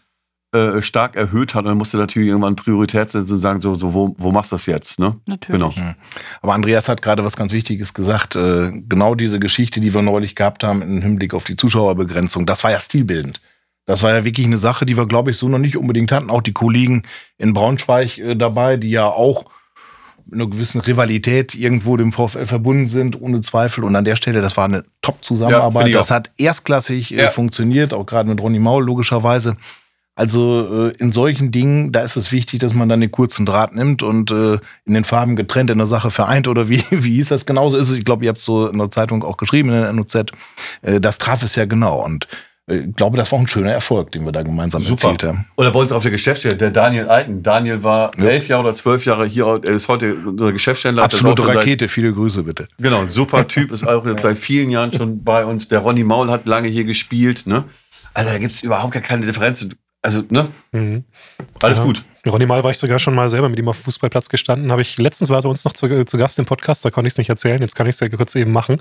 [0.54, 0.58] mhm.
[0.58, 1.66] äh, stark erhöht hat.
[1.66, 4.56] Und dann musste natürlich irgendwann Priorität setzen und sagen, so, so wo, wo machst du
[4.56, 4.98] das jetzt?
[4.98, 5.20] Ne?
[5.26, 5.60] Natürlich.
[5.62, 5.74] Genau.
[5.76, 5.96] Mhm.
[6.42, 8.38] Aber Andreas hat gerade was ganz Wichtiges gesagt.
[8.38, 12.64] Äh, genau diese Geschichte, die wir neulich gehabt haben im Hinblick auf die Zuschauerbegrenzung, das
[12.64, 13.42] war ja stilbildend.
[13.86, 16.30] Das war ja wirklich eine Sache, die wir, glaube ich, so noch nicht unbedingt hatten.
[16.30, 17.04] Auch die Kollegen
[17.38, 19.46] in Braunschweig äh, dabei, die ja auch
[20.26, 23.84] mit einer gewissen Rivalität irgendwo dem VfL verbunden sind, ohne Zweifel.
[23.84, 25.88] Und an der Stelle, das war eine Top-Zusammenarbeit.
[25.88, 27.30] Ja, das hat erstklassig äh, ja.
[27.30, 29.56] funktioniert, auch gerade mit Ronny Maul logischerweise.
[30.16, 33.76] Also äh, in solchen Dingen, da ist es wichtig, dass man dann den kurzen Draht
[33.76, 37.30] nimmt und äh, in den Farben getrennt in der Sache vereint oder wie, wie hieß
[37.30, 37.46] das?
[37.46, 37.98] Genauso ist es.
[37.98, 40.16] Ich glaube, ihr habt so in der Zeitung auch geschrieben, in der NOZ.
[40.82, 42.04] Äh, das traf es ja genau.
[42.04, 42.28] Und
[42.68, 45.10] ich äh, glaube, das war ein schöner Erfolg, den wir da gemeinsam Super.
[45.10, 45.46] erzielt haben.
[45.56, 47.44] Oder bei uns auf der Geschäftsstelle, der Daniel Eiken.
[47.44, 48.26] Daniel war ja.
[48.26, 51.02] elf Jahre oder zwölf Jahre hier, er ist heute unser Geschäftsstelle.
[51.02, 52.68] Absolute Rakete, viele Grüße bitte.
[52.80, 55.68] Genau, super Typ, ist auch jetzt seit vielen Jahren schon bei uns.
[55.68, 57.44] Der Ronny Maul hat lange hier gespielt.
[57.46, 57.66] Ne?
[58.14, 59.68] Also da gibt es überhaupt gar keine Differenz.
[60.02, 60.48] Also, ne?
[60.72, 61.04] Mhm.
[61.62, 61.84] Alles ja.
[61.84, 62.04] gut.
[62.28, 64.72] Ronny Mal war ich sogar schon mal selber mit ihm auf dem Fußballplatz gestanden.
[64.72, 67.08] Habe ich letztens war er bei uns noch zu, zu, Gast im Podcast, da konnte
[67.08, 67.62] ich es nicht erzählen.
[67.62, 68.78] Jetzt kann ich es ja kurz eben machen.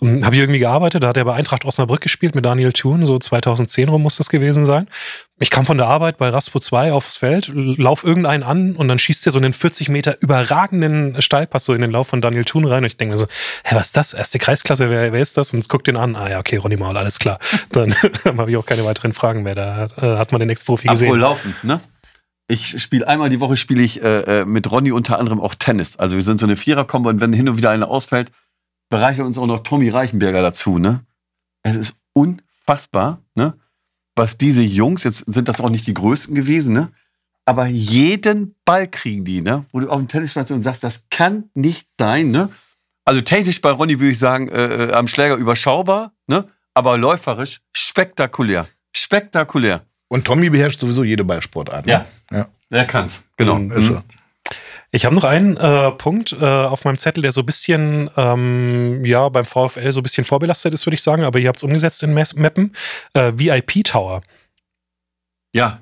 [0.00, 3.18] Habe ich irgendwie gearbeitet, da hat er bei Eintracht Osnabrück gespielt mit Daniel Thun, so
[3.18, 4.88] 2010 rum muss das gewesen sein.
[5.40, 8.98] Ich kam von der Arbeit bei Raspo 2 aufs Feld, lauf irgendeinen an und dann
[8.98, 12.64] schießt er so einen 40 Meter überragenden Steilpass so in den Lauf von Daniel Thun
[12.64, 12.78] rein.
[12.78, 13.26] Und ich denke mir so,
[13.64, 14.14] hä, was ist das?
[14.14, 15.54] Erste Kreisklasse, wer, wer ist das?
[15.54, 16.16] Und guck den an.
[16.16, 17.38] Ah ja, okay, Ronny Maul, alles klar.
[17.70, 17.94] Dann,
[18.24, 19.54] dann habe ich auch keine weiteren Fragen mehr.
[19.54, 21.08] Da äh, hat man den Ex-Profi gesehen.
[21.08, 21.80] Apropos laufen, ne?
[22.50, 25.96] Ich spiele einmal die Woche spiele ich äh, äh, mit Ronny unter anderem auch Tennis.
[25.96, 28.32] Also wir sind so eine Viererkombo und wenn hin und wieder einer ausfällt,
[28.88, 30.78] bereichert uns auch noch Tommy Reichenberger dazu.
[30.78, 31.04] Ne?
[31.62, 33.54] Es ist unfassbar, ne?
[34.16, 36.90] was diese Jungs, jetzt sind das auch nicht die größten gewesen, ne?
[37.44, 39.66] aber jeden Ball kriegen die, ne?
[39.72, 42.30] wo du auf dem Tennisplatz und sagst, das kann nicht sein.
[42.30, 42.48] Ne?
[43.04, 46.48] Also technisch bei Ronny würde ich sagen, äh, äh, am Schläger überschaubar, ne?
[46.74, 48.66] aber läuferisch spektakulär.
[48.92, 49.82] Spektakulär.
[50.08, 51.86] Und Tommy beherrscht sowieso jede Ballsportart.
[51.86, 51.92] Ne?
[51.92, 52.06] Ja.
[52.70, 52.78] Ja.
[52.78, 53.24] Er kann's.
[53.36, 53.56] Genau.
[53.56, 53.72] Mhm.
[53.72, 54.04] Ist er.
[54.90, 59.04] Ich habe noch einen äh, Punkt äh, auf meinem Zettel, der so ein bisschen, ähm,
[59.04, 61.62] ja, beim VfL so ein bisschen vorbelastet ist, würde ich sagen, aber ihr habt es
[61.62, 62.74] umgesetzt in Mappen.
[63.12, 64.22] Äh, VIP Tower.
[65.54, 65.80] Ja,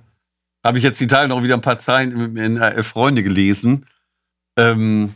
[0.65, 3.87] habe ich jetzt die Tage noch wieder ein paar Zeilen in, in Freunde gelesen.
[4.59, 5.15] Ähm,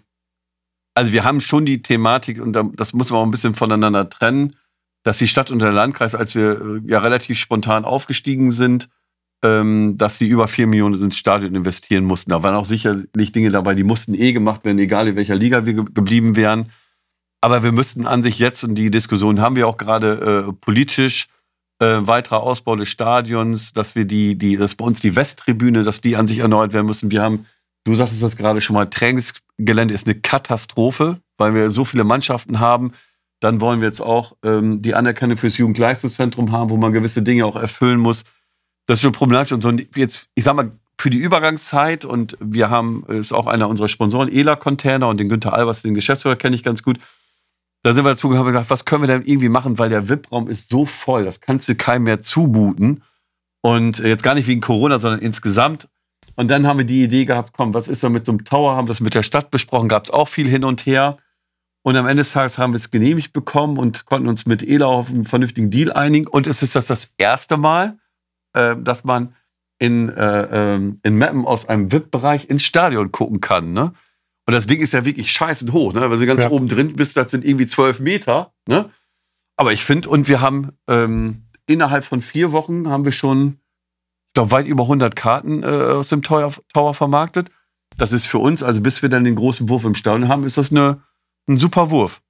[0.94, 4.56] also wir haben schon die Thematik, und das muss man auch ein bisschen voneinander trennen,
[5.02, 8.88] dass die Stadt und der Landkreis, als wir äh, ja relativ spontan aufgestiegen sind,
[9.42, 12.30] ähm, dass die über 4 Millionen ins Stadion investieren mussten.
[12.30, 15.64] Da waren auch sicherlich Dinge dabei, die mussten eh gemacht werden, egal in welcher Liga
[15.64, 16.70] wir ge geblieben wären.
[17.40, 21.28] Aber wir müssten an sich jetzt, und die Diskussion haben wir auch gerade äh, politisch,
[21.78, 26.02] äh, weiterer Ausbau des Stadions, dass wir die, die, dass bei uns die Westtribüne, dass
[26.02, 27.10] die an sich erneuert werden müssen.
[27.10, 27.46] Wir haben,
[27.84, 32.60] du sagtest das gerade schon mal, Trainingsgelände ist eine Katastrophe, weil wir so viele Mannschaften
[32.60, 32.92] haben.
[33.40, 37.46] Dann wollen wir jetzt auch ähm, die Anerkennung fürs Jugendleistungszentrum haben, wo man gewisse Dinge
[37.46, 38.24] auch erfüllen muss.
[38.90, 39.52] Das ist schon problematisch.
[39.52, 43.68] Und so jetzt, ich sag mal, für die Übergangszeit und wir haben, ist auch einer
[43.68, 46.98] unserer Sponsoren, ELA Container und den Günther Albers, den Geschäftsführer kenne ich ganz gut.
[47.84, 50.08] Da sind wir dazu gekommen und gesagt, was können wir denn irgendwie machen, weil der
[50.08, 53.04] VIP-Raum ist so voll, das kannst du keinem mehr zumuten.
[53.60, 55.88] Und jetzt gar nicht wegen Corona, sondern insgesamt.
[56.34, 58.74] Und dann haben wir die Idee gehabt, komm, was ist da mit so einem Tower?
[58.74, 61.16] Haben das mit der Stadt besprochen, gab es auch viel hin und her.
[61.82, 64.86] Und am Ende des Tages haben wir es genehmigt bekommen und konnten uns mit ELA
[64.86, 66.26] auf einen vernünftigen Deal einigen.
[66.26, 67.99] Und es ist das das erste Mal,
[68.52, 69.34] äh, dass man
[69.78, 73.72] in, äh, ähm, in Mappen aus einem VIP-Bereich ins Stadion gucken kann.
[73.72, 73.92] Ne?
[74.46, 76.10] Und das Ding ist ja wirklich scheißend hoch, ne?
[76.10, 76.50] Weil du ganz ja.
[76.50, 78.52] oben drin bist, das sind irgendwie zwölf Meter.
[78.66, 78.90] Ne?
[79.56, 83.58] Aber ich finde, und wir haben ähm, innerhalb von vier Wochen haben wir schon,
[84.28, 87.50] ich glaube, weit über 100 Karten äh, aus dem Tower, Tower vermarktet.
[87.96, 90.58] Das ist für uns, also bis wir dann den großen Wurf im Stadion haben, ist
[90.58, 91.02] das eine,
[91.48, 92.22] ein super Wurf.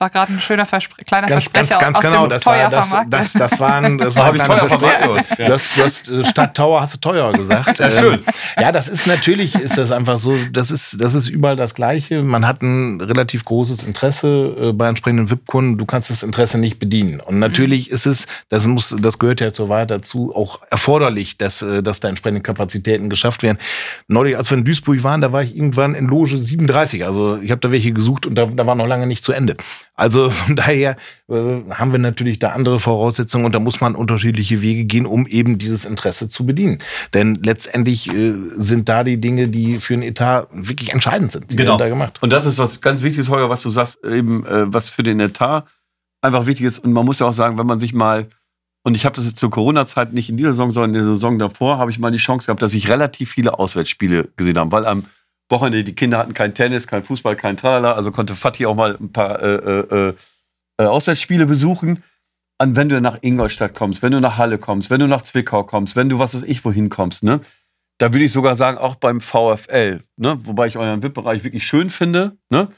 [0.00, 2.26] War gerade ein schöner Verspre kleiner Ganz, ganz, Versprecher ganz aus genau.
[2.26, 3.12] dem Das war, teuer das, vermarktet.
[3.20, 5.52] das, das waren, das Da waren habe ich kleine teuer Versprecher.
[5.52, 7.78] hast, du hast äh, statt Tower hast du teuer gesagt.
[7.78, 8.14] Ja, schön.
[8.14, 8.20] Ähm,
[8.58, 12.22] Ja, das ist natürlich, ist das einfach so, das ist, das ist überall das Gleiche.
[12.22, 15.76] Man hat ein relativ großes Interesse äh, bei entsprechenden VIP-Kunden.
[15.76, 17.20] Du kannst das Interesse nicht bedienen.
[17.20, 21.60] Und natürlich ist es, das muss, das gehört ja zur Wahrheit dazu, auch erforderlich, dass,
[21.60, 23.58] äh, dass da entsprechende Kapazitäten geschafft werden.
[24.08, 27.04] Neulich, als wir in Duisburg waren, da war ich irgendwann in Loge 37.
[27.04, 29.58] Also ich habe da welche gesucht und da, da war noch lange nicht zu Ende.
[30.00, 30.96] Also von daher
[31.28, 31.34] äh,
[31.70, 35.58] haben wir natürlich da andere Voraussetzungen und da muss man unterschiedliche Wege gehen, um eben
[35.58, 36.78] dieses Interesse zu bedienen.
[37.12, 41.50] Denn letztendlich äh, sind da die Dinge, die für einen Etat wirklich entscheidend sind.
[41.50, 41.72] Die Genau.
[41.72, 42.18] werden da gemacht.
[42.22, 45.20] Und das ist was ganz Wichtiges, Holger, was du sagst, eben äh, was für den
[45.20, 45.66] Etat
[46.22, 46.78] einfach wichtig ist.
[46.78, 48.26] Und man muss ja auch sagen, wenn man sich mal,
[48.82, 51.38] und ich habe das jetzt zur Corona-Zeit nicht in dieser Saison, sondern in der Saison
[51.38, 54.86] davor, habe ich mal die Chance gehabt, dass ich relativ viele Auswärtsspiele gesehen habe, weil
[54.86, 55.04] am
[55.50, 58.96] Wochenende die Kinder hatten kein Tennis, kein Fußball, kein Tralala, also konnte Fatih auch mal
[58.96, 60.14] ein paar äh, äh,
[60.78, 62.02] äh, Auswärtsspiele besuchen.
[62.58, 65.64] Und wenn du nach Ingolstadt kommst, wenn du nach Halle kommst, wenn du nach Zwickau
[65.64, 67.40] kommst, wenn du was weiß ich wohin kommst, ne,
[67.98, 71.90] da würde ich sogar sagen, auch beim VfL, ne, wobei ich euren VIP-Bereich wirklich schön
[71.90, 72.68] finde, ne,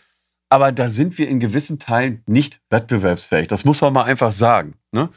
[0.53, 3.49] aber da sind wir in gewissen Teilen nicht wettbewerbsfähig.
[3.49, 4.75] Das muss man mal einfach sagen.
[4.93, 5.09] Ne?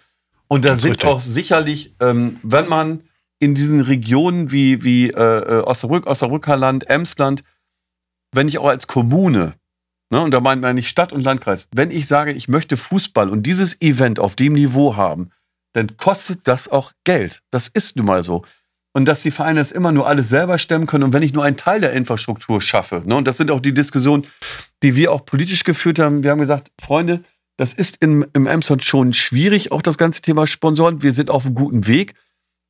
[0.48, 1.10] Und da sind richtig.
[1.10, 3.02] auch sicherlich, ähm, wenn man
[3.40, 7.44] in diesen Regionen wie, wie äh, äh, Osnabrück, Osnabrückerland, Emsland,
[8.34, 9.56] wenn ich auch als Kommune,
[10.10, 13.30] ne, und da meint man nicht Stadt und Landkreis, wenn ich sage, ich möchte Fußball
[13.30, 15.30] und dieses Event auf dem Niveau haben,
[15.74, 17.42] dann kostet das auch Geld.
[17.52, 18.46] Das ist nun mal so.
[18.94, 21.44] Und dass die Vereine das immer nur alles selber stemmen können und wenn ich nur
[21.44, 24.26] einen Teil der Infrastruktur schaffe, ne, und das sind auch die Diskussionen,
[24.84, 26.24] die wir auch politisch geführt haben.
[26.24, 27.24] Wir haben gesagt, Freunde,
[27.58, 31.04] das ist in, im Emsland schon schwierig, auch das ganze Thema Sponsoren.
[31.04, 32.14] Wir sind auf einem guten Weg.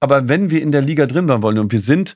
[0.06, 2.16] Aber wenn wir in der Liga drin bleiben wollen und wir sind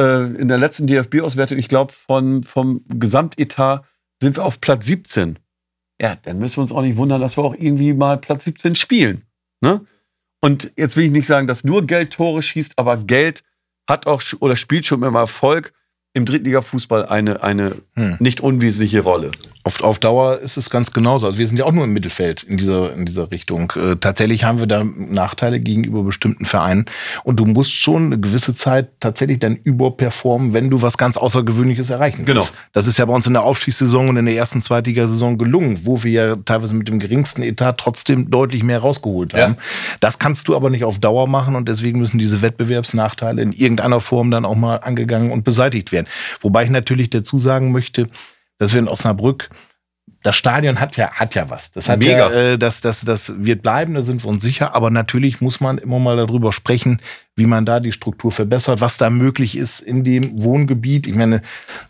[0.00, 3.84] äh, in der letzten DFB-Auswertung, ich glaube, vom Gesamtetat
[4.22, 5.38] sind wir auf Platz 17.
[6.00, 8.74] Ja, dann müssen wir uns auch nicht wundern, dass wir auch irgendwie mal Platz 17
[8.74, 9.26] spielen.
[9.60, 9.84] Ne?
[10.40, 13.44] Und jetzt will ich nicht sagen, dass nur Geld Tore schießt, aber Geld
[13.86, 15.74] hat auch oder spielt schon immer Erfolg
[16.14, 18.16] im Drittliga-Fußball eine, eine Hm.
[18.18, 19.30] nicht unwesentliche Rolle.
[19.62, 21.26] Auf, auf Dauer ist es ganz genauso.
[21.26, 23.70] Also wir sind ja auch nur im Mittelfeld in dieser, in dieser Richtung.
[23.76, 26.86] Äh, tatsächlich haben wir da Nachteile gegenüber bestimmten Vereinen.
[27.24, 31.90] Und du musst schon eine gewisse Zeit tatsächlich dann überperformen, wenn du was ganz Außergewöhnliches
[31.90, 32.40] erreichen Genau.
[32.40, 32.54] willst.
[32.72, 36.02] Das ist ja bei uns in der Aufstiegssaison und in der ersten Zweitligasaison gelungen, wo
[36.02, 39.42] wir ja teilweise mit dem geringsten Etat trotzdem deutlich mehr rausgeholt Ja.
[39.42, 39.56] haben.
[40.00, 44.00] Das kannst du aber nicht auf Dauer machen und deswegen müssen diese Wettbewerbsnachteile in irgendeiner
[44.00, 46.06] Form dann auch mal angegangen und beseitigt werden.
[46.40, 48.08] Wobei ich natürlich dazu sagen möchte,
[48.60, 49.50] dass wir in Osnabrück
[50.22, 51.72] das Stadion hat ja, hat ja was.
[51.72, 52.30] Das hat Mega.
[52.30, 54.74] ja, äh, das, das, das wird bleiben, da sind wir uns sicher.
[54.74, 57.00] Aber natürlich muss man immer mal darüber sprechen,
[57.36, 61.06] wie man da die Struktur verbessert, was da möglich ist in dem Wohngebiet.
[61.06, 61.40] Ich meine,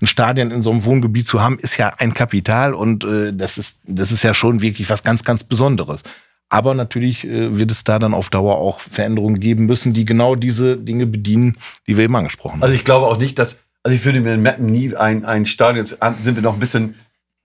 [0.00, 3.58] ein Stadion in so einem Wohngebiet zu haben, ist ja ein Kapital und äh, das,
[3.58, 6.04] ist, das ist ja schon wirklich was ganz, ganz Besonderes.
[6.48, 10.36] Aber natürlich äh, wird es da dann auf Dauer auch Veränderungen geben müssen, die genau
[10.36, 11.56] diese Dinge bedienen,
[11.88, 12.62] die wir eben angesprochen haben.
[12.62, 15.46] Also ich glaube auch nicht, dass, also ich würde mir in Meppen nie ein, ein
[15.46, 16.94] Stadion, jetzt sind wir noch ein bisschen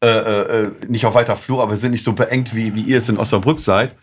[0.03, 2.97] äh, äh, nicht auf weiter Flur, aber wir sind nicht so beengt, wie, wie ihr
[2.97, 3.95] es in Osnabrück seid.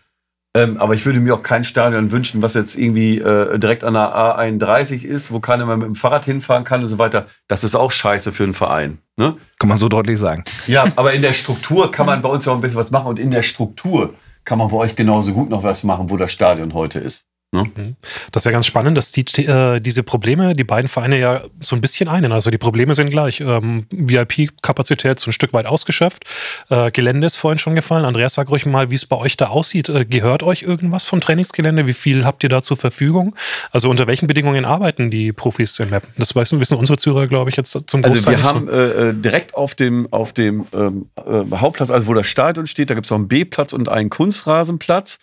[0.55, 3.95] Ähm, aber ich würde mir auch kein Stadion wünschen, was jetzt irgendwie äh, direkt an
[3.95, 7.25] der A31 ist, wo keiner mehr mit dem Fahrrad hinfahren kann und so weiter.
[7.47, 8.99] Das ist auch scheiße für einen Verein.
[9.17, 9.35] Ne?
[9.57, 10.43] Kann man so deutlich sagen.
[10.67, 13.07] Ja, aber in der Struktur kann man bei uns ja auch ein bisschen was machen
[13.07, 14.13] und in der Struktur
[14.43, 17.25] kann man bei euch genauso gut noch was machen, wo das Stadion heute ist.
[17.53, 17.95] Ne?
[18.31, 21.75] Das ist ja ganz spannend, dass die, äh, diese Probleme die beiden Vereine ja so
[21.75, 22.31] ein bisschen einen.
[22.31, 23.39] Also die Probleme sind gleich.
[23.39, 26.23] Ähm, VIP-Kapazität so ein Stück weit ausgeschöpft.
[26.69, 28.05] Äh, Gelände ist vorhin schon gefallen.
[28.05, 29.89] Andreas, sag ruhig mal, wie es bei euch da aussieht.
[29.89, 31.87] Äh, gehört euch irgendwas vom Trainingsgelände?
[31.87, 33.35] Wie viel habt ihr da zur Verfügung?
[33.71, 36.09] Also unter welchen Bedingungen arbeiten die Profis in Mappen?
[36.17, 39.09] Das weißt, wissen unsere Zuhörer, glaube ich, jetzt zum Also Großteil wir nicht haben äh,
[39.09, 42.95] äh, direkt auf dem, auf dem ähm, äh, Hauptplatz, also wo das Stadion steht, da
[42.95, 45.19] gibt es noch einen B-Platz und einen Kunstrasenplatz.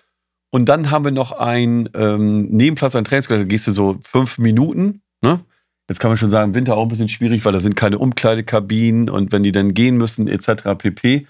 [0.51, 4.39] Und dann haben wir noch einen ähm, Nebenplatz, einen Trainingsgelände, da gehst du so fünf
[4.39, 5.03] Minuten.
[5.23, 5.41] Ne?
[5.89, 9.09] Jetzt kann man schon sagen, Winter auch ein bisschen schwierig, weil da sind keine Umkleidekabinen
[9.09, 10.77] und wenn die dann gehen müssen, etc.
[10.77, 11.27] pp.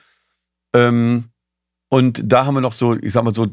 [0.75, 1.25] Ähm,
[1.89, 3.49] und da haben wir noch so, ich sag mal so,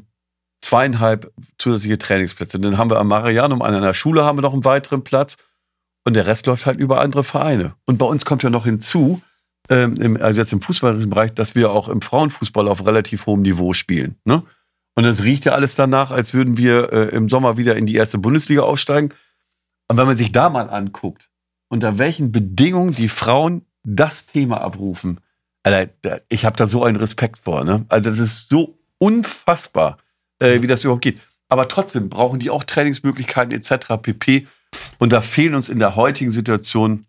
[0.62, 2.60] zweieinhalb zusätzliche Trainingsplätze.
[2.60, 5.38] Dann haben wir am Marianum an einer Schule haben wir noch einen weiteren Platz.
[6.04, 7.76] Und der Rest läuft halt über andere Vereine.
[7.86, 9.22] Und bei uns kommt ja noch hinzu,
[9.70, 13.74] ähm, also jetzt im fußballerischen Bereich, dass wir auch im Frauenfußball auf relativ hohem Niveau
[13.74, 14.16] spielen.
[14.24, 14.44] Ne?
[14.98, 17.94] Und es riecht ja alles danach, als würden wir äh, im Sommer wieder in die
[17.94, 19.14] erste Bundesliga aufsteigen.
[19.88, 21.30] Und wenn man sich da mal anguckt,
[21.70, 25.20] unter welchen Bedingungen die Frauen das Thema abrufen,
[25.62, 27.64] Alter, ich habe da so einen Respekt vor.
[27.64, 27.86] Ne?
[27.90, 30.00] Also das ist so unfassbar,
[30.40, 31.22] äh, wie das überhaupt geht.
[31.48, 34.02] Aber trotzdem brauchen die auch Trainingsmöglichkeiten etc.
[34.02, 34.48] pp.
[34.98, 37.06] Und da fehlen uns in der heutigen Situation,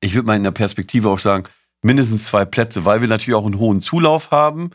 [0.00, 1.44] ich würde mal in der Perspektive auch sagen,
[1.82, 4.70] mindestens zwei Plätze, weil wir natürlich auch einen hohen Zulauf haben.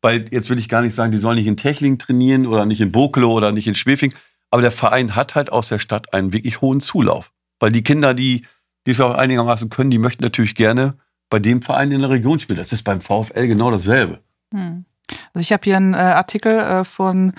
[0.00, 2.80] Weil jetzt will ich gar nicht sagen, die sollen nicht in Techling trainieren oder nicht
[2.80, 4.14] in Bokelo oder nicht in Schwefing,
[4.50, 7.32] aber der Verein hat halt aus der Stadt einen wirklich hohen Zulauf.
[7.60, 8.46] Weil die Kinder, die,
[8.86, 10.94] die es auch einigermaßen können, die möchten natürlich gerne
[11.30, 12.58] bei dem Verein in der Region spielen.
[12.58, 14.20] Das ist beim VfL genau dasselbe.
[14.52, 14.84] Hm.
[15.32, 17.34] Also ich habe hier einen äh, Artikel äh, von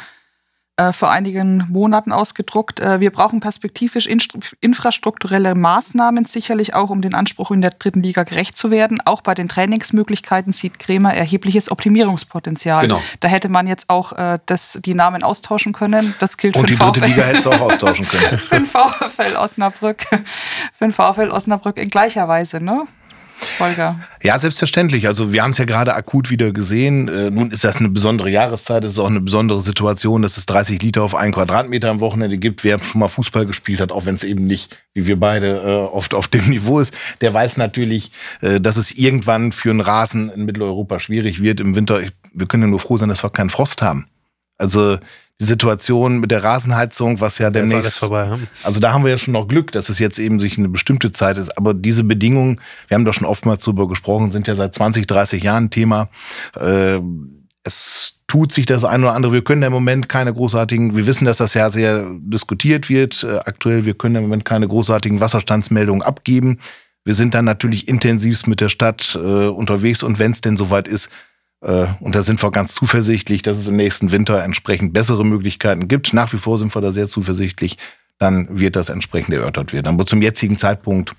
[0.80, 2.80] äh, vor einigen Monaten ausgedruckt.
[2.80, 4.08] Äh, wir brauchen perspektivisch
[4.62, 9.02] infrastrukturelle Maßnahmen, sicherlich auch, um den Anspruch in der dritten Liga gerecht zu werden.
[9.04, 12.84] Auch bei den Trainingsmöglichkeiten sieht Krämer erhebliches Optimierungspotenzial.
[12.84, 13.02] Genau.
[13.20, 16.16] Da hätte man jetzt auch äh, das, die Namen austauschen können.
[16.20, 18.38] Das gilt Und für die den dritte Liga hätte es auch austauschen können.
[18.38, 20.04] für den VfL Osnabrück.
[20.72, 22.88] Für den VfL Osnabrück in gleicher Weise, ne?
[23.60, 24.00] Holger.
[24.24, 25.08] Ja, selbstverständlich.
[25.08, 27.08] Also wir haben es ja gerade akut wieder gesehen.
[27.08, 30.46] Äh, nun ist das eine besondere Jahreszeit, es ist auch eine besondere Situation, dass es
[30.46, 32.64] 30 Liter auf einen Quadratmeter am Wochenende gibt.
[32.64, 35.96] Wer schon mal Fußball gespielt hat, auch wenn es eben nicht, wie wir beide, äh,
[35.96, 38.12] oft auf dem Niveau ist, der weiß natürlich,
[38.42, 41.60] äh, dass es irgendwann für einen Rasen in Mitteleuropa schwierig wird.
[41.60, 44.08] Im Winter, ich, wir können ja nur froh sein, dass wir keinen Frost haben.
[44.58, 45.00] Also
[45.40, 48.00] die Situation mit der Rasenheizung, was ja demnächst.
[48.00, 48.40] Vorbei, ja.
[48.64, 51.12] Also da haben wir ja schon noch Glück, dass es jetzt eben sich eine bestimmte
[51.14, 51.58] Zeit ist.
[51.58, 55.42] Aber diese Bedingungen, wir haben doch schon oftmals darüber gesprochen, sind ja seit 20, 30
[55.42, 56.10] Jahren Thema.
[56.56, 57.00] Äh,
[57.64, 59.32] es tut sich das eine oder andere.
[59.32, 63.38] Wir können im Moment keine großartigen, wir wissen, dass das ja sehr diskutiert wird äh,
[63.38, 63.86] aktuell.
[63.86, 66.60] Wir können im Moment keine großartigen Wasserstandsmeldungen abgeben.
[67.06, 70.88] Wir sind dann natürlich intensivst mit der Stadt äh, unterwegs und wenn es denn soweit
[70.88, 71.10] ist,
[71.62, 76.14] und da sind wir ganz zuversichtlich, dass es im nächsten Winter entsprechend bessere Möglichkeiten gibt.
[76.14, 77.78] Nach wie vor sind wir da sehr zuversichtlich.
[78.18, 79.88] Dann wird das entsprechend erörtert werden.
[79.88, 81.16] Aber zum jetzigen Zeitpunkt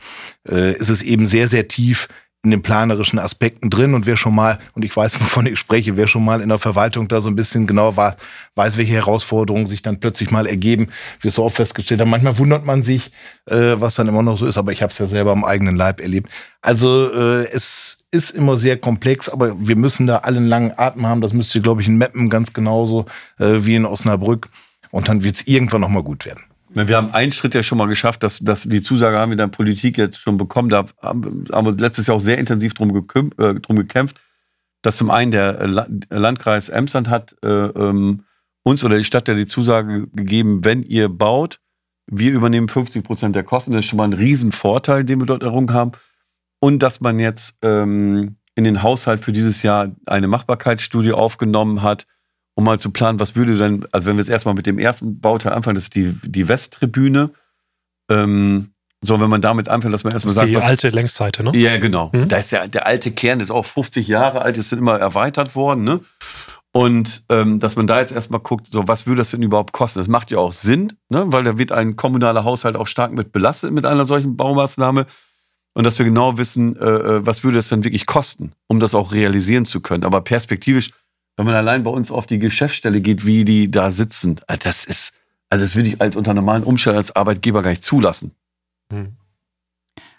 [0.49, 2.09] äh, ist es eben sehr, sehr tief
[2.43, 5.97] in den planerischen Aspekten drin und wer schon mal, und ich weiß, wovon ich spreche,
[5.97, 8.16] wer schon mal in der Verwaltung da so ein bisschen genauer war,
[8.55, 10.88] weiß, welche Herausforderungen sich dann plötzlich mal ergeben,
[11.20, 12.11] wie es so oft festgestellt haben.
[12.11, 13.12] Manchmal wundert man sich,
[13.47, 15.76] äh, was dann immer noch so ist, aber ich habe es ja selber am eigenen
[15.76, 16.30] Leib erlebt.
[16.62, 21.07] Also äh, es ist immer sehr komplex, aber wir müssen da alle einen langen Atem
[21.07, 21.20] haben.
[21.20, 23.07] Das müsst ihr, glaube ich, in Meppen ganz genauso
[23.38, 24.49] äh, wie in Osnabrück.
[24.91, 26.43] Und dann wird es irgendwann nochmal gut werden.
[26.72, 29.38] Wir haben einen Schritt ja schon mal geschafft, dass, dass die Zusage haben wir in
[29.38, 30.68] der Politik jetzt schon bekommen.
[30.68, 34.20] Da haben, wir letztes Jahr auch sehr intensiv drum, gekümp, äh, drum gekämpft,
[34.82, 35.66] dass zum einen der
[36.10, 38.22] Landkreis Emsland hat äh, ähm,
[38.62, 41.60] uns oder die Stadt ja die Zusage gegeben, wenn ihr baut,
[42.06, 43.72] wir übernehmen 50 Prozent der Kosten.
[43.72, 45.92] Das ist schon mal ein Riesenvorteil, den wir dort errungen haben
[46.60, 52.06] und dass man jetzt ähm, in den Haushalt für dieses Jahr eine Machbarkeitsstudie aufgenommen hat,
[52.61, 55.18] um mal zu planen, was würde denn, also wenn wir jetzt erstmal mit dem ersten
[55.18, 57.30] Bauteil anfangen, das ist die, die Westtribüne.
[58.11, 60.48] Ähm, so, wenn man damit anfängt, dass man erstmal sagt.
[60.50, 61.56] Die was, alte Längsseite, ne?
[61.56, 62.11] Ja, genau.
[62.12, 62.28] Mhm.
[62.28, 65.56] Da ist ja der alte Kern, ist auch 50 Jahre alt, ist sind immer erweitert
[65.56, 66.00] worden, ne?
[66.72, 69.98] Und ähm, dass man da jetzt erstmal guckt, so was würde das denn überhaupt kosten?
[69.98, 71.24] Das macht ja auch Sinn, ne?
[71.28, 75.06] weil da wird ein kommunaler Haushalt auch stark mit belastet mit einer solchen Baumaßnahme
[75.74, 78.94] und dass wir genau wissen, äh, äh, was würde es denn wirklich kosten, um das
[78.94, 80.04] auch realisieren zu können.
[80.04, 80.90] Aber perspektivisch,
[81.41, 84.84] wenn man allein bei uns auf die Geschäftsstelle geht, wie die da sitzen, äh, das
[84.84, 85.12] ist,
[85.49, 88.32] also das würde ich als unter normalen Umständen als Arbeitgeber gar nicht zulassen.
[88.93, 89.16] Hm.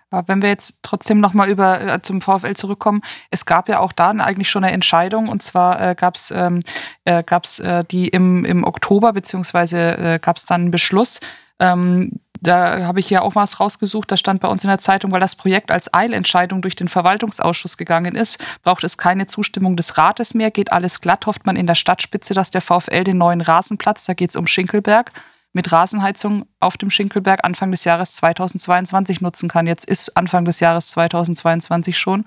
[0.09, 3.93] Aber wenn wir jetzt trotzdem nochmal über äh, zum VfL zurückkommen, es gab ja auch
[3.93, 6.61] da eigentlich schon eine Entscheidung und zwar äh, gab es ähm,
[7.05, 11.22] äh, gab's, äh, die im, im Oktober, beziehungsweise äh, gab es dann einen Beschluss,
[11.59, 15.11] ähm, da habe ich ja auch was rausgesucht, da stand bei uns in der Zeitung,
[15.11, 19.97] weil das Projekt als Eilentscheidung durch den Verwaltungsausschuss gegangen ist, braucht es keine Zustimmung des
[19.97, 23.41] Rates mehr, geht alles glatt, hofft man in der Stadtspitze, dass der VfL den neuen
[23.41, 25.11] Rasenplatz, da geht es um Schinkelberg,
[25.53, 29.67] mit Rasenheizung auf dem Schinkelberg Anfang des Jahres 2022 nutzen kann.
[29.67, 32.25] Jetzt ist Anfang des Jahres 2022 schon.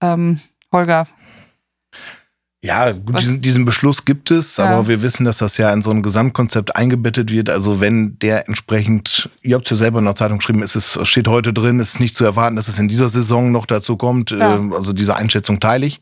[0.00, 0.40] Ähm,
[0.72, 1.06] Holger,
[2.64, 4.64] ja, gut, diesen, diesen, Beschluss gibt es, ja.
[4.64, 7.50] aber wir wissen, dass das ja in so ein Gesamtkonzept eingebettet wird.
[7.50, 11.06] Also wenn der entsprechend, ihr habt es ja selber in der Zeitung geschrieben, es ist,
[11.06, 13.98] steht heute drin, es ist nicht zu erwarten, dass es in dieser Saison noch dazu
[13.98, 14.30] kommt.
[14.30, 14.56] Ja.
[14.56, 16.00] Äh, also diese Einschätzung teile ich.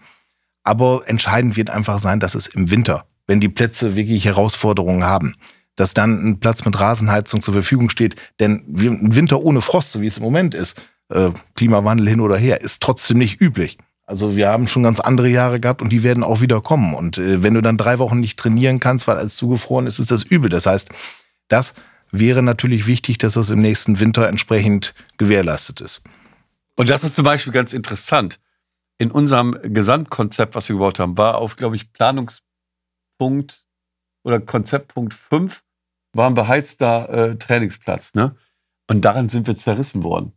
[0.62, 5.34] Aber entscheidend wird einfach sein, dass es im Winter, wenn die Plätze wirklich Herausforderungen haben,
[5.74, 8.14] dass dann ein Platz mit Rasenheizung zur Verfügung steht.
[8.38, 12.36] Denn ein Winter ohne Frost, so wie es im Moment ist, äh, Klimawandel hin oder
[12.36, 13.78] her, ist trotzdem nicht üblich.
[14.05, 16.94] Also wir haben schon ganz andere Jahre gehabt und die werden auch wieder kommen.
[16.94, 20.11] Und äh, wenn du dann drei Wochen nicht trainieren kannst, weil alles zugefroren ist, ist
[20.11, 20.50] das übel.
[20.50, 20.90] Das heißt,
[21.48, 21.74] das
[22.11, 26.03] wäre natürlich wichtig, dass das im nächsten Winter entsprechend gewährleistet ist.
[26.76, 28.40] Und das ist zum Beispiel ganz interessant.
[28.98, 33.64] In unserem Gesamtkonzept, was wir gebaut haben, war auf, glaube ich, Planungspunkt
[34.24, 35.62] oder Konzeptpunkt 5
[36.12, 38.14] war ein beheizter äh, Trainingsplatz.
[38.14, 38.36] Ne?
[38.88, 40.32] Und daran sind wir zerrissen worden.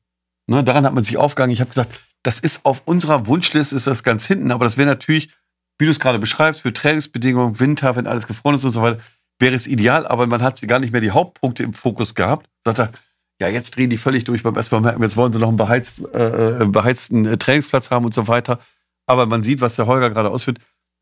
[0.47, 0.63] Ne?
[0.63, 1.51] Daran hat man sich aufgegangen.
[1.51, 4.87] Ich habe gesagt, das ist auf unserer Wunschliste, ist das ganz hinten, aber das wäre
[4.87, 5.29] natürlich,
[5.77, 8.99] wie du es gerade beschreibst, für Trainingsbedingungen, Winter, wenn alles gefroren ist und so weiter,
[9.39, 12.49] wäre es ideal, aber man hat gar nicht mehr die Hauptpunkte im Fokus gehabt.
[12.65, 12.91] Sagt er,
[13.39, 15.57] ja, jetzt drehen die völlig durch beim ersten Mal merken, jetzt wollen sie noch einen
[15.57, 18.59] beheizt, äh, äh beheizten äh, Trainingsplatz haben und so weiter.
[19.05, 20.59] Aber man sieht, was der Holger gerade ausführt.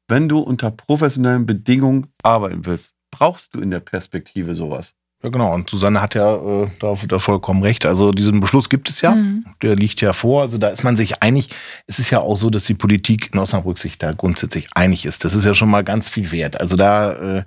[0.09, 4.95] wenn du unter professionellen Bedingungen arbeiten willst, brauchst du in der Perspektive sowas.
[5.23, 5.53] Ja, genau.
[5.53, 7.85] Und Susanne hat ja äh, da, da vollkommen recht.
[7.85, 9.11] Also diesen Beschluss gibt es ja.
[9.15, 9.45] Mhm.
[9.61, 10.41] Der liegt ja vor.
[10.41, 11.49] Also da ist man sich einig.
[11.87, 15.23] Es ist ja auch so, dass die Politik in Osnabrück sich da grundsätzlich einig ist.
[15.23, 16.59] Das ist ja schon mal ganz viel wert.
[16.59, 17.43] Also da äh,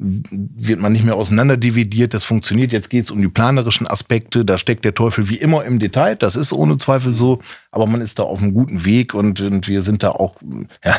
[0.00, 2.14] wird man nicht mehr auseinanderdividiert.
[2.14, 2.70] Das funktioniert.
[2.72, 4.44] Jetzt geht es um die planerischen Aspekte.
[4.44, 6.14] Da steckt der Teufel wie immer im Detail.
[6.14, 7.40] Das ist ohne Zweifel so.
[7.72, 10.36] Aber man ist da auf einem guten Weg und, und wir sind da auch,
[10.84, 10.96] ja,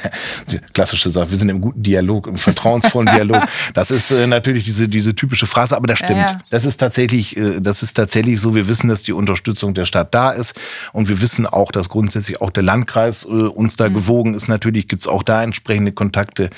[0.74, 3.44] klassische Sache, wir sind im guten Dialog, im vertrauensvollen Dialog.
[3.74, 6.20] Das ist äh, natürlich diese, diese typische Phrase, aber das Ja, stimmt.
[6.22, 6.42] ja.
[6.50, 8.54] Das ist tatsächlich, äh, das ist tatsächlich so.
[8.54, 10.60] Wir wissen, dass die Unterstützung der Stadt da ist
[10.94, 13.94] und wir wissen auch, dass grundsätzlich auch der Landkreis äh, uns da Mhm.
[13.94, 14.48] gewogen ist.
[14.50, 16.50] Natürlich gibt's auch da entsprechende Kontakte.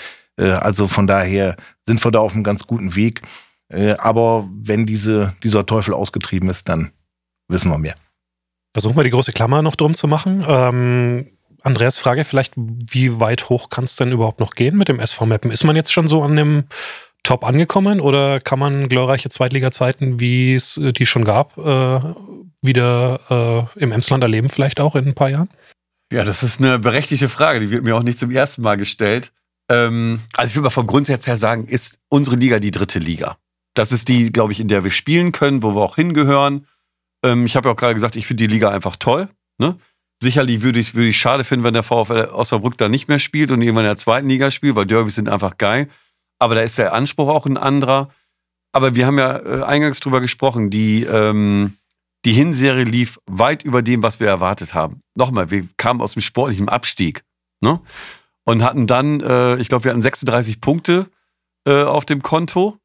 [0.41, 3.21] Äh, also von daher sind wir da auf einem ganz guten Weg.
[3.69, 6.91] Äh, aber wenn diese, dieser Teufel ausgetrieben ist, dann
[7.47, 7.95] wissen wir mehr.
[8.73, 10.43] Versuchen wir die große Klammer noch drum zu machen.
[10.47, 11.27] Ähm,
[11.61, 15.25] Andreas Frage vielleicht, wie weit hoch kann es denn überhaupt noch gehen mit dem SV
[15.25, 15.51] Meppen?
[15.51, 16.63] Ist man jetzt schon so an dem
[17.23, 21.99] Top angekommen oder kann man glorreiche Zweitliga-Zeiten, wie es äh, die schon gab, äh,
[22.63, 25.49] wieder äh, im Emsland erleben, vielleicht auch in ein paar Jahren?
[26.11, 29.31] Ja, das ist eine berechtigte Frage, die wird mir auch nicht zum ersten Mal gestellt.
[29.71, 33.37] Ähm, also ich würde mal vom Grundsatz her sagen, ist unsere Liga die dritte Liga.
[33.73, 36.67] Das ist die, glaube ich, in der wir spielen können, wo wir auch hingehören.
[37.23, 39.29] Ähm, ich habe ja auch gerade gesagt, ich finde die Liga einfach toll.
[39.57, 39.77] Ne?
[40.21, 43.51] Sicherlich würde ich es ich schade finden, wenn der VfL Osnabrück da nicht mehr spielt
[43.51, 45.87] und irgendwann in der zweiten Liga spielt, weil Derbys sind einfach geil.
[46.37, 48.09] Aber da ist der Anspruch auch ein anderer.
[48.73, 51.77] Aber wir haben ja äh, eingangs drüber gesprochen, die, ähm,
[52.25, 55.01] die Hinserie lief weit über dem, was wir erwartet haben.
[55.15, 57.23] Nochmal, wir kamen aus dem sportlichen Abstieg
[57.61, 57.79] ne?
[58.45, 61.07] Und hatten dann, äh, ich glaube, wir hatten 36 Punkte
[61.67, 62.77] äh, auf dem Konto.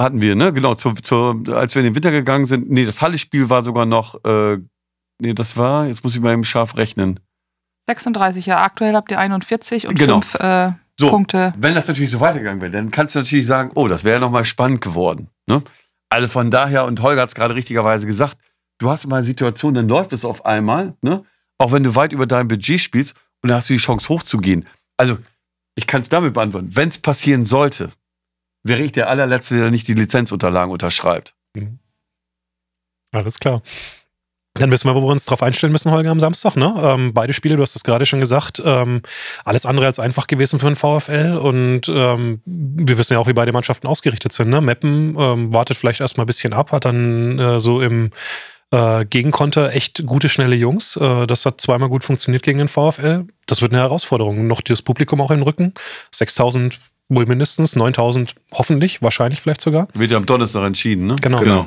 [0.00, 0.52] Hatten wir, ne?
[0.52, 2.70] Genau, zu, zu, als wir in den Winter gegangen sind.
[2.70, 4.58] Nee, das Halle-Spiel war sogar noch, äh,
[5.20, 7.20] nee, das war, jetzt muss ich mal eben scharf rechnen.
[7.88, 8.62] 36, ja.
[8.62, 10.20] Aktuell habt ihr 41 und Genau.
[10.20, 11.52] 5 äh, So, Punkte.
[11.58, 14.44] wenn das natürlich so weitergegangen wäre, dann kannst du natürlich sagen, oh, das wäre nochmal
[14.44, 15.28] spannend geworden.
[15.46, 15.62] Ne?
[16.08, 18.38] Also von daher, und Holger hat es gerade richtigerweise gesagt,
[18.78, 21.24] du hast mal eine Situation, dann läuft es auf einmal, ne?
[21.58, 24.66] auch wenn du weit über dein Budget spielst und dann hast du die Chance hochzugehen.
[24.96, 25.18] Also
[25.74, 27.90] ich kann es damit beantworten, wenn es passieren sollte,
[28.62, 31.34] wäre ich der allerletzte, der nicht die Lizenzunterlagen unterschreibt.
[33.12, 33.62] Alles klar.
[34.54, 36.56] Dann wissen wir, wo wir uns drauf einstellen müssen, Holger, am Samstag.
[36.56, 36.74] Ne?
[36.76, 39.00] Ähm, beide Spiele, du hast es gerade schon gesagt, ähm,
[39.46, 41.38] alles andere als einfach gewesen für den VfL.
[41.38, 44.50] Und ähm, wir wissen ja auch, wie beide Mannschaften ausgerichtet sind.
[44.50, 44.60] Ne?
[44.60, 48.10] Meppen ähm, wartet vielleicht erstmal ein bisschen ab, hat dann äh, so im
[48.72, 50.96] äh, Gegenkonter echt gute, schnelle Jungs.
[50.96, 53.26] Äh, das hat zweimal gut funktioniert gegen den VfL.
[53.46, 54.46] Das wird eine Herausforderung.
[54.46, 55.74] Noch das Publikum auch im Rücken.
[56.10, 59.88] 6000 wohl mindestens, 9000 hoffentlich, wahrscheinlich vielleicht sogar.
[59.94, 61.16] Wird ja am Donnerstag entschieden, ne?
[61.20, 61.38] Genau.
[61.38, 61.66] Genau.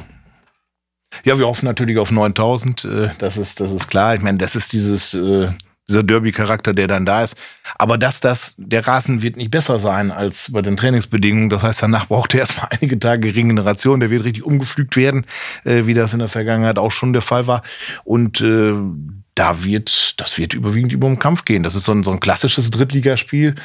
[1.24, 2.86] Ja, wir hoffen natürlich auf 9000.
[2.86, 4.16] äh, Das ist, das ist klar.
[4.16, 5.50] Ich meine, das ist dieses, äh,
[5.88, 7.38] dieser Derby-Charakter, der dann da ist.
[7.78, 11.50] Aber dass das, der Rasen wird nicht besser sein als bei den Trainingsbedingungen.
[11.50, 14.00] Das heißt, danach braucht er erstmal einige Tage Regeneration.
[14.00, 15.26] Der wird richtig umgepflügt werden,
[15.64, 17.62] äh, wie das in der Vergangenheit auch schon der Fall war.
[18.04, 18.74] Und äh,
[19.36, 21.62] da wird, das wird überwiegend über den Kampf gehen.
[21.62, 23.56] Das ist so ein, so ein klassisches Drittligaspiel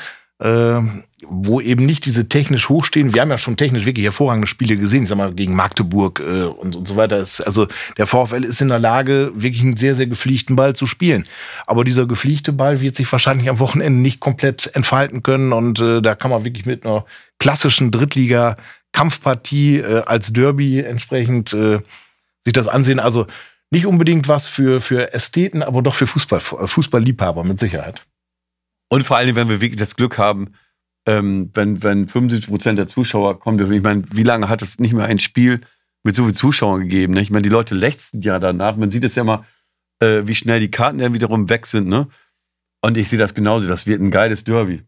[0.40, 0.80] äh,
[1.28, 3.14] wo eben nicht diese technisch hochstehen.
[3.14, 6.44] Wir haben ja schon technisch wirklich hervorragende Spiele gesehen, ich sag mal, gegen Magdeburg äh,
[6.44, 7.18] und, und so weiter.
[7.18, 7.68] Ist, also
[7.98, 11.26] der VfL ist in der Lage, wirklich einen sehr, sehr gepflichten Ball zu spielen.
[11.66, 15.52] Aber dieser gepflichte Ball wird sich wahrscheinlich am Wochenende nicht komplett entfalten können.
[15.52, 17.04] Und äh, da kann man wirklich mit einer
[17.38, 21.80] klassischen Drittliga-Kampfpartie äh, als Derby entsprechend äh,
[22.44, 22.98] sich das ansehen.
[22.98, 23.26] Also
[23.70, 28.06] nicht unbedingt was für, für Ästheten, aber doch für Fußball, Fußballliebhaber mit Sicherheit.
[28.90, 30.52] Und vor allem, wenn wir wirklich das Glück haben,
[31.06, 34.92] ähm, wenn, wenn 75 Prozent der Zuschauer kommen, ich meine, wie lange hat es nicht
[34.92, 35.60] mehr ein Spiel
[36.02, 37.14] mit so vielen Zuschauern gegeben?
[37.14, 37.22] Ne?
[37.22, 38.76] Ich meine, die Leute lechzen ja danach.
[38.76, 39.44] Man sieht es ja mal,
[40.00, 41.88] äh, wie schnell die Karten ja wiederum weg sind.
[41.88, 42.08] Ne?
[42.82, 43.68] Und ich sehe das genauso.
[43.68, 44.82] Das wird ein geiles Derby.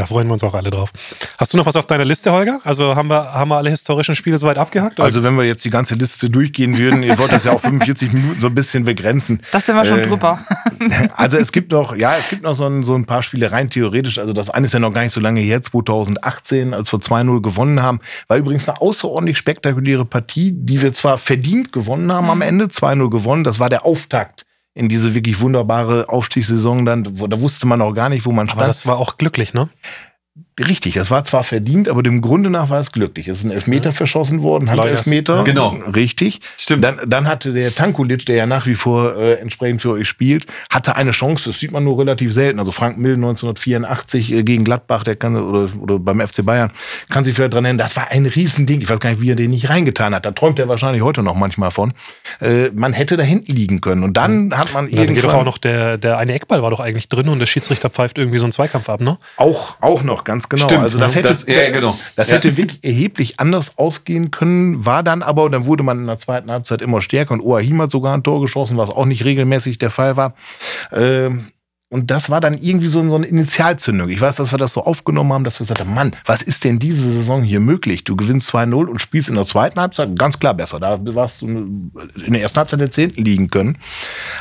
[0.00, 0.90] Da freuen wir uns auch alle drauf.
[1.36, 2.58] Hast du noch was auf deiner Liste, Holger?
[2.64, 4.98] Also haben wir, haben wir alle historischen Spiele soweit abgehakt?
[4.98, 5.04] oder?
[5.04, 8.10] Also wenn wir jetzt die ganze Liste durchgehen würden, ihr wollt das ja auf 45
[8.10, 9.42] Minuten so ein bisschen begrenzen.
[9.52, 10.40] Das sind wir schon Äh, drüber.
[11.16, 13.68] Also es gibt noch, ja, es gibt noch so ein, so ein paar Spiele rein
[13.68, 14.18] theoretisch.
[14.18, 17.42] Also das eine ist ja noch gar nicht so lange her, 2018, als wir 2-0
[17.42, 18.00] gewonnen haben.
[18.28, 22.42] War übrigens eine außerordentlich spektakuläre Partie, die wir zwar verdient gewonnen haben am Mhm.
[22.42, 23.44] Ende, 2-0 gewonnen.
[23.44, 27.18] Das war der Auftakt in diese wirklich wunderbare Aufstiegssaison dann.
[27.18, 28.68] Wo, da wusste man auch gar nicht, wo man Aber stand.
[28.68, 29.68] das war auch glücklich, ne?
[30.58, 33.28] Richtig, das war zwar verdient, aber dem Grunde nach war es glücklich.
[33.28, 35.36] Es ist ein Elfmeter verschossen worden, Handelfmeter.
[35.36, 35.70] Ja, genau.
[35.94, 36.40] Richtig.
[36.56, 36.84] Stimmt.
[36.84, 40.46] Dann, dann hatte der Tankulic, der ja nach wie vor äh, entsprechend für euch spielt,
[40.70, 42.58] hatte eine Chance, das sieht man nur relativ selten.
[42.58, 46.70] Also Frank Mill 1984 äh, gegen Gladbach, der kann, oder, oder beim FC Bayern,
[47.08, 48.80] kann sich vielleicht dran erinnern, das war ein Riesending.
[48.80, 50.26] Ich weiß gar nicht, wie er den nicht reingetan hat.
[50.26, 51.92] Da träumt er wahrscheinlich heute noch manchmal von.
[52.40, 54.04] Äh, man hätte da hinten liegen können.
[54.04, 56.62] Und dann hat man Ja, dann geht doch irgendwann auch noch der, der eine Eckball
[56.62, 59.18] war doch eigentlich drin und der Schiedsrichter pfeift irgendwie so einen Zweikampf ab, ne?
[59.36, 60.64] auch, auch noch, ganz genau.
[60.64, 61.18] Stimmt, also das ne?
[61.18, 61.98] hätte, Das- ja, genau.
[62.16, 62.36] das Ja.
[62.36, 66.50] hätte wirklich erheblich anders ausgehen können, war dann aber, dann wurde man in der zweiten
[66.50, 69.90] Halbzeit immer stärker und Oahim hat sogar ein Tor geschossen, was auch nicht regelmäßig der
[69.90, 70.34] Fall war.
[70.92, 71.46] Ähm,
[71.92, 74.08] und das war dann irgendwie so, so eine Initialzündung.
[74.10, 76.62] Ich weiß, dass wir das so aufgenommen haben, dass wir gesagt haben, Mann, was ist
[76.62, 78.04] denn diese Saison hier möglich?
[78.04, 80.78] Du gewinnst 2-0 und spielst in der zweiten Halbzeit ganz klar besser.
[80.78, 81.92] Da warst du in
[82.32, 83.76] der ersten Halbzeit der Zehnten liegen können.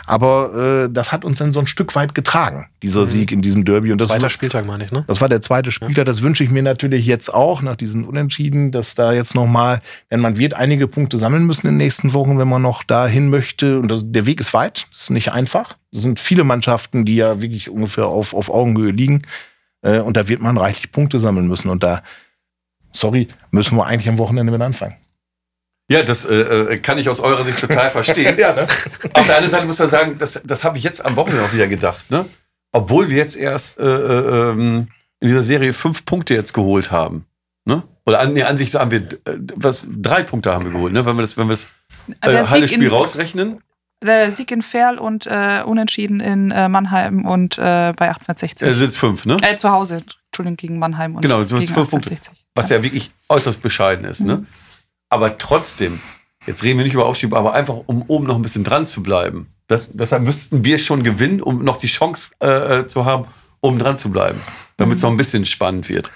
[0.06, 3.66] Aber äh, das hat uns dann so ein Stück weit getragen, dieser Sieg in diesem
[3.66, 3.92] Derby.
[3.92, 5.04] Und das Zweiter Spieltag, meine ich, ne?
[5.08, 6.06] das war der zweite Spieltag.
[6.06, 9.82] Das wünsche ich mir natürlich jetzt auch nach diesen Unentschieden, dass da jetzt nochmal,
[10.12, 13.32] denn man wird einige Punkte sammeln müssen in den nächsten Wochen, wenn man noch dahin
[13.32, 13.80] möchte.
[13.80, 15.78] Und der Weg ist weit, ist nicht einfach.
[15.92, 19.24] Es sind viele Mannschaften, die ja wirklich ungefähr auf, auf Augenhöhe liegen.
[19.82, 21.70] Äh, und da wird man reichlich Punkte sammeln müssen.
[21.70, 22.04] Und da,
[22.92, 24.96] sorry, müssen wir eigentlich am Wochenende mit anfangen.
[25.92, 28.36] Ja, das äh, äh, kann ich aus eurer Sicht total verstehen.
[28.40, 28.68] Ja, ne?
[29.14, 31.54] Auf der anderen Seite muss man sagen, das, das habe ich jetzt am Wochenende auch
[31.54, 32.12] wieder gedacht.
[32.12, 32.26] Ne?
[32.72, 34.88] Obwohl wir jetzt erst äh, äh, ähm,
[35.20, 37.26] in dieser Serie fünf Punkte jetzt geholt haben.
[37.66, 37.84] Ne?
[38.06, 41.06] Oder an, nee, an sich haben wir äh, was, drei Punkte haben wir geholt, ne?
[41.06, 41.68] wenn wir das, wenn wir das
[42.22, 43.62] äh, Halle-Spiel rausrechnen.
[44.02, 48.76] Der Sieg in Ferl und äh, Unentschieden in äh, Mannheim und äh, bei Äh, 1860.
[48.76, 49.38] sind es fünf, ne?
[49.42, 52.12] Äh, zu Hause, Entschuldigung, gegen Mannheim und Genau, gegen fünf Punkte.
[52.12, 52.46] 1860.
[52.56, 54.22] Was ja wirklich äußerst bescheiden ist.
[54.22, 54.46] Ne?
[55.10, 56.00] Aber trotzdem,
[56.46, 59.04] jetzt reden wir nicht über Aufstieg, aber einfach, um oben noch ein bisschen dran zu
[59.04, 59.48] bleiben.
[59.68, 63.26] Das, deshalb müssten wir schon gewinnen, um noch die Chance äh, zu haben,
[63.62, 64.40] oben dran zu bleiben.
[64.78, 66.10] Damit es noch ein bisschen spannend wird.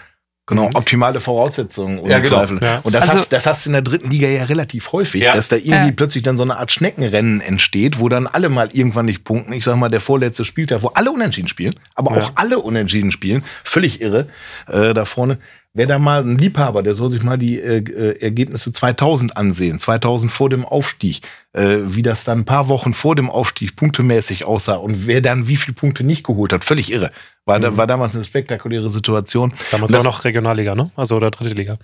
[0.45, 2.39] Genau, optimale Voraussetzungen ohne Ja, genau.
[2.39, 2.59] Zweifel.
[2.61, 2.79] Ja.
[2.83, 5.33] Und das, Also- hast, das hast du in der dritten Liga ja relativ häufig, Ja.
[5.33, 5.91] dass da irgendwie Ja.
[5.95, 9.53] plötzlich dann so eine Art Schneckenrennen entsteht, wo dann alle mal irgendwann nicht punkten.
[9.53, 12.23] Ich sag mal, der vorletzte Spieltag, wo alle unentschieden spielen, aber Ja.
[12.23, 14.27] auch alle unentschieden spielen, völlig irre
[14.67, 15.37] äh, da vorne.
[15.75, 19.79] Wer da mal ein Liebhaber, der soll sich mal die äh, äh, Ergebnisse 2000 ansehen,
[19.79, 21.21] 2000 vor dem Aufstieg,
[21.53, 25.47] äh, wie das dann ein paar Wochen vor dem Aufstieg punktemäßig aussah und wer dann
[25.47, 27.09] wie viele Punkte nicht geholt hat, völlig irre.
[27.45, 29.51] War, da, war damals eine spektakuläre Situation.
[29.71, 30.91] Damals Und auch das- noch Regionalliga, ne?
[30.95, 31.79] Also oder dritte Liga.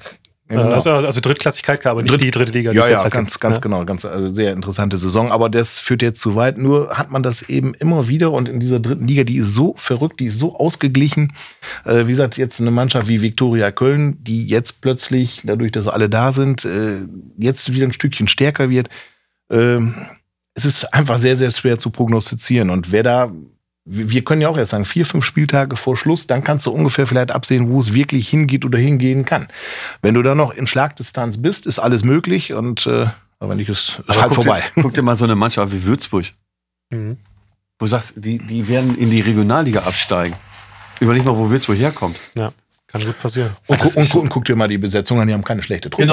[0.50, 0.70] Genau.
[0.70, 2.72] Äh, also, also Drittklassigkeit, aber nicht Dritt- die dritte Liga.
[2.72, 3.62] die Ja, ja, halt ganz, ganz Ja.
[3.62, 5.32] genau, ganz also sehr interessante Saison.
[5.32, 6.58] Aber das führt jetzt zu weit.
[6.58, 9.76] Nur hat man das eben immer wieder und in dieser dritten Liga, die ist so
[9.78, 11.34] verrückt, die ist so ausgeglichen.
[11.86, 16.10] Äh, wie gesagt, jetzt eine Mannschaft wie Viktoria Köln, die jetzt plötzlich, dadurch, dass alle
[16.10, 16.98] da sind, äh,
[17.38, 18.90] jetzt wieder ein Stückchen stärker wird.
[19.52, 19.94] Ähm,
[20.56, 22.72] es ist einfach sehr, sehr schwer zu prognostizieren.
[22.72, 23.32] Und wer da
[23.92, 27.08] wir können ja auch erst sagen, vier, fünf Spieltage vor Schluss, dann kannst du ungefähr
[27.08, 29.48] vielleicht absehen, wo es wirklich hingeht oder hingehen kann.
[30.04, 33.08] Wenn du da noch in Schlagdistanz bist, ist alles möglich und äh,
[33.40, 34.64] aber nicht ist, Aber halt guck vorbei.
[34.76, 36.26] Dir, guck dir mal so eine Mannschaft wie Würzburg.
[36.92, 37.18] Mhm.
[37.80, 40.36] Wo du sagst, die, die werden in die Regionalliga absteigen.
[41.00, 42.20] Überleg mal, wo Würzburg herkommt.
[42.36, 42.52] ja,
[42.88, 43.56] kann gut passieren.
[43.68, 45.90] Und, gu und, gu und guck dir mal die Besetzung an, die haben keine schlechte
[45.90, 46.04] Truppe.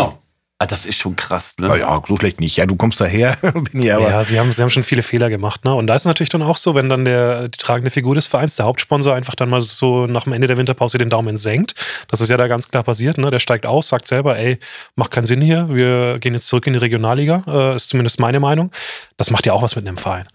[0.58, 1.78] Ah, das ist schon krass, ne?
[1.78, 2.56] Ja, so schlecht nicht.
[2.56, 3.36] Ja, du kommst daher,
[3.72, 4.08] bin ich aber.
[4.08, 5.66] ja, sie haben, sie haben schon viele Fehler gemacht.
[5.66, 5.74] Ne?
[5.74, 8.26] Und da ist es natürlich dann auch so, wenn dann der, die tragende Figur des
[8.26, 11.74] Vereins, der Hauptsponsor, einfach dann mal so nach dem Ende der Winterpause den Daumen senkt.
[12.08, 13.18] Das ist ja da ganz klar passiert.
[13.18, 13.30] Ne?
[13.30, 14.58] Der steigt aus, sagt selber, ey,
[14.94, 17.44] macht keinen Sinn hier, wir gehen jetzt zurück in die Regionalliga.
[17.46, 18.70] Äh, ist zumindest meine Meinung.
[19.18, 20.26] Das macht ja auch was mit einem Verein.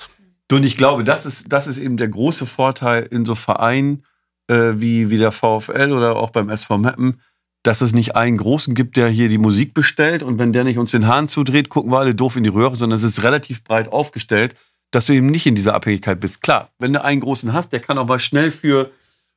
[0.52, 4.04] Und ich glaube, das ist, das ist eben der große Vorteil in so Vereinen
[4.48, 7.22] äh, wie, wie der VfL oder auch beim SV Meppen,
[7.64, 10.78] dass es nicht einen Großen gibt, der hier die Musik bestellt und wenn der nicht
[10.78, 13.64] uns den Hahn zudreht, gucken wir alle doof in die Röhre, sondern es ist relativ
[13.64, 14.56] breit aufgestellt,
[14.90, 16.42] dass du eben nicht in dieser Abhängigkeit bist.
[16.42, 18.92] Klar, wenn du einen Großen hast, der kann auch mal schnell für,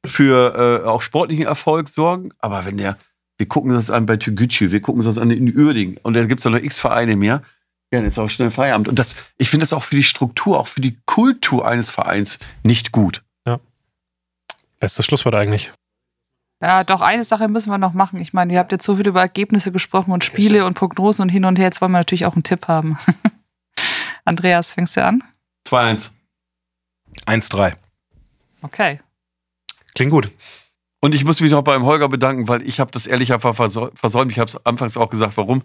[0.05, 2.97] für äh, auch sportlichen Erfolg sorgen, aber wenn der,
[3.37, 6.15] wir gucken uns das an bei Tügücü, wir gucken uns das an in Uerdingen und
[6.15, 7.43] da gibt es noch x Vereine mehr,
[7.93, 8.89] ja, dann ist auch schnell Feierabend.
[8.89, 12.39] Und das, ich finde das auch für die Struktur, auch für die Kultur eines Vereins
[12.65, 13.23] nicht gut.
[14.81, 15.73] Bestes Schlusswort eigentlich.
[16.61, 18.21] Ja, doch, eine Sache müssen wir noch machen.
[18.21, 21.29] Ich meine, ihr habt jetzt so viel über Ergebnisse gesprochen und Spiele und Prognosen und
[21.29, 21.67] hin und her.
[21.67, 22.99] Jetzt wollen wir natürlich auch einen Tipp haben.
[24.25, 25.23] Andreas, fängst du an?
[25.69, 26.11] 2-1.
[27.27, 27.75] 1-3.
[28.63, 29.01] Okay.
[29.95, 30.31] Klingt gut.
[31.01, 33.95] Und ich muss mich noch beim Holger bedanken, weil ich habe das ehrlich einfach versäu-
[33.95, 34.33] versäumt.
[34.33, 35.63] Ich habe es anfangs auch gesagt, warum.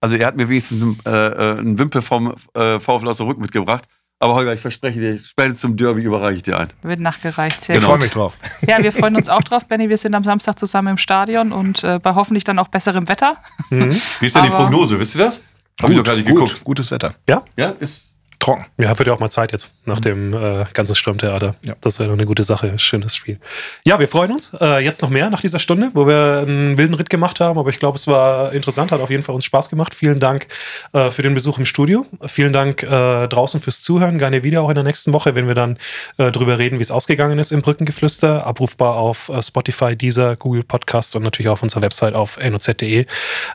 [0.00, 3.38] Also er hat mir wenigstens äh, äh, einen Wimpel vom äh, VfL aus der Rück
[3.38, 3.84] mitgebracht.
[4.22, 6.68] Aber Holger, ich verspreche dir, spätestens zum Derby überreiche ich dir ein.
[6.82, 7.64] Wird nachgereicht.
[7.64, 7.88] Sehr Ich Genau.
[7.94, 8.04] freue gut.
[8.04, 8.34] mich drauf.
[8.68, 9.88] Ja, wir freuen uns auch drauf, Benny.
[9.88, 13.36] Wir sind am Samstag zusammen im Stadion und äh, bei hoffentlich dann auch besserem Wetter.
[13.70, 13.90] Mhm.
[14.20, 15.00] Wie ist denn die Aber- Prognose?
[15.00, 15.42] Wisst ihr das?
[15.80, 16.62] Hab ich doch gar nicht geguckt.
[16.62, 17.14] Gutes Wetter.
[17.28, 17.42] Ja,
[17.80, 18.11] ist
[18.42, 18.66] trocken.
[18.76, 21.54] Ja, wird ja auch mal Zeit jetzt nach dem äh, ganzen Sturmtheater.
[21.64, 21.74] Ja.
[21.80, 22.78] Das wäre doch eine gute Sache.
[22.78, 23.38] Schönes Spiel.
[23.84, 24.52] Ja, wir freuen uns.
[24.60, 27.58] Äh, jetzt noch mehr nach dieser Stunde, wo wir einen wilden Ritt gemacht haben.
[27.58, 29.94] Aber ich glaube, es war interessant, hat auf jeden Fall uns Spaß gemacht.
[29.94, 30.48] Vielen Dank
[30.92, 32.04] äh, für den Besuch im Studio.
[32.26, 34.18] Vielen Dank äh, draußen fürs Zuhören.
[34.18, 35.78] Gerne wieder auch in der nächsten Woche, wenn wir dann
[36.18, 38.44] äh, drüber reden, wie es ausgegangen ist im Brückengeflüster.
[38.44, 43.06] Abrufbar auf äh, Spotify, Deezer, Google Podcast und natürlich auf unserer Website auf noz.de.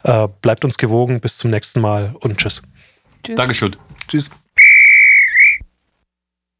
[0.04, 1.20] Äh, bleibt uns gewogen.
[1.20, 2.64] Bis zum nächsten Mal und tschüss.
[3.24, 3.36] Tschüss.
[3.36, 3.76] Dankeschön.
[4.08, 4.32] Tschüss.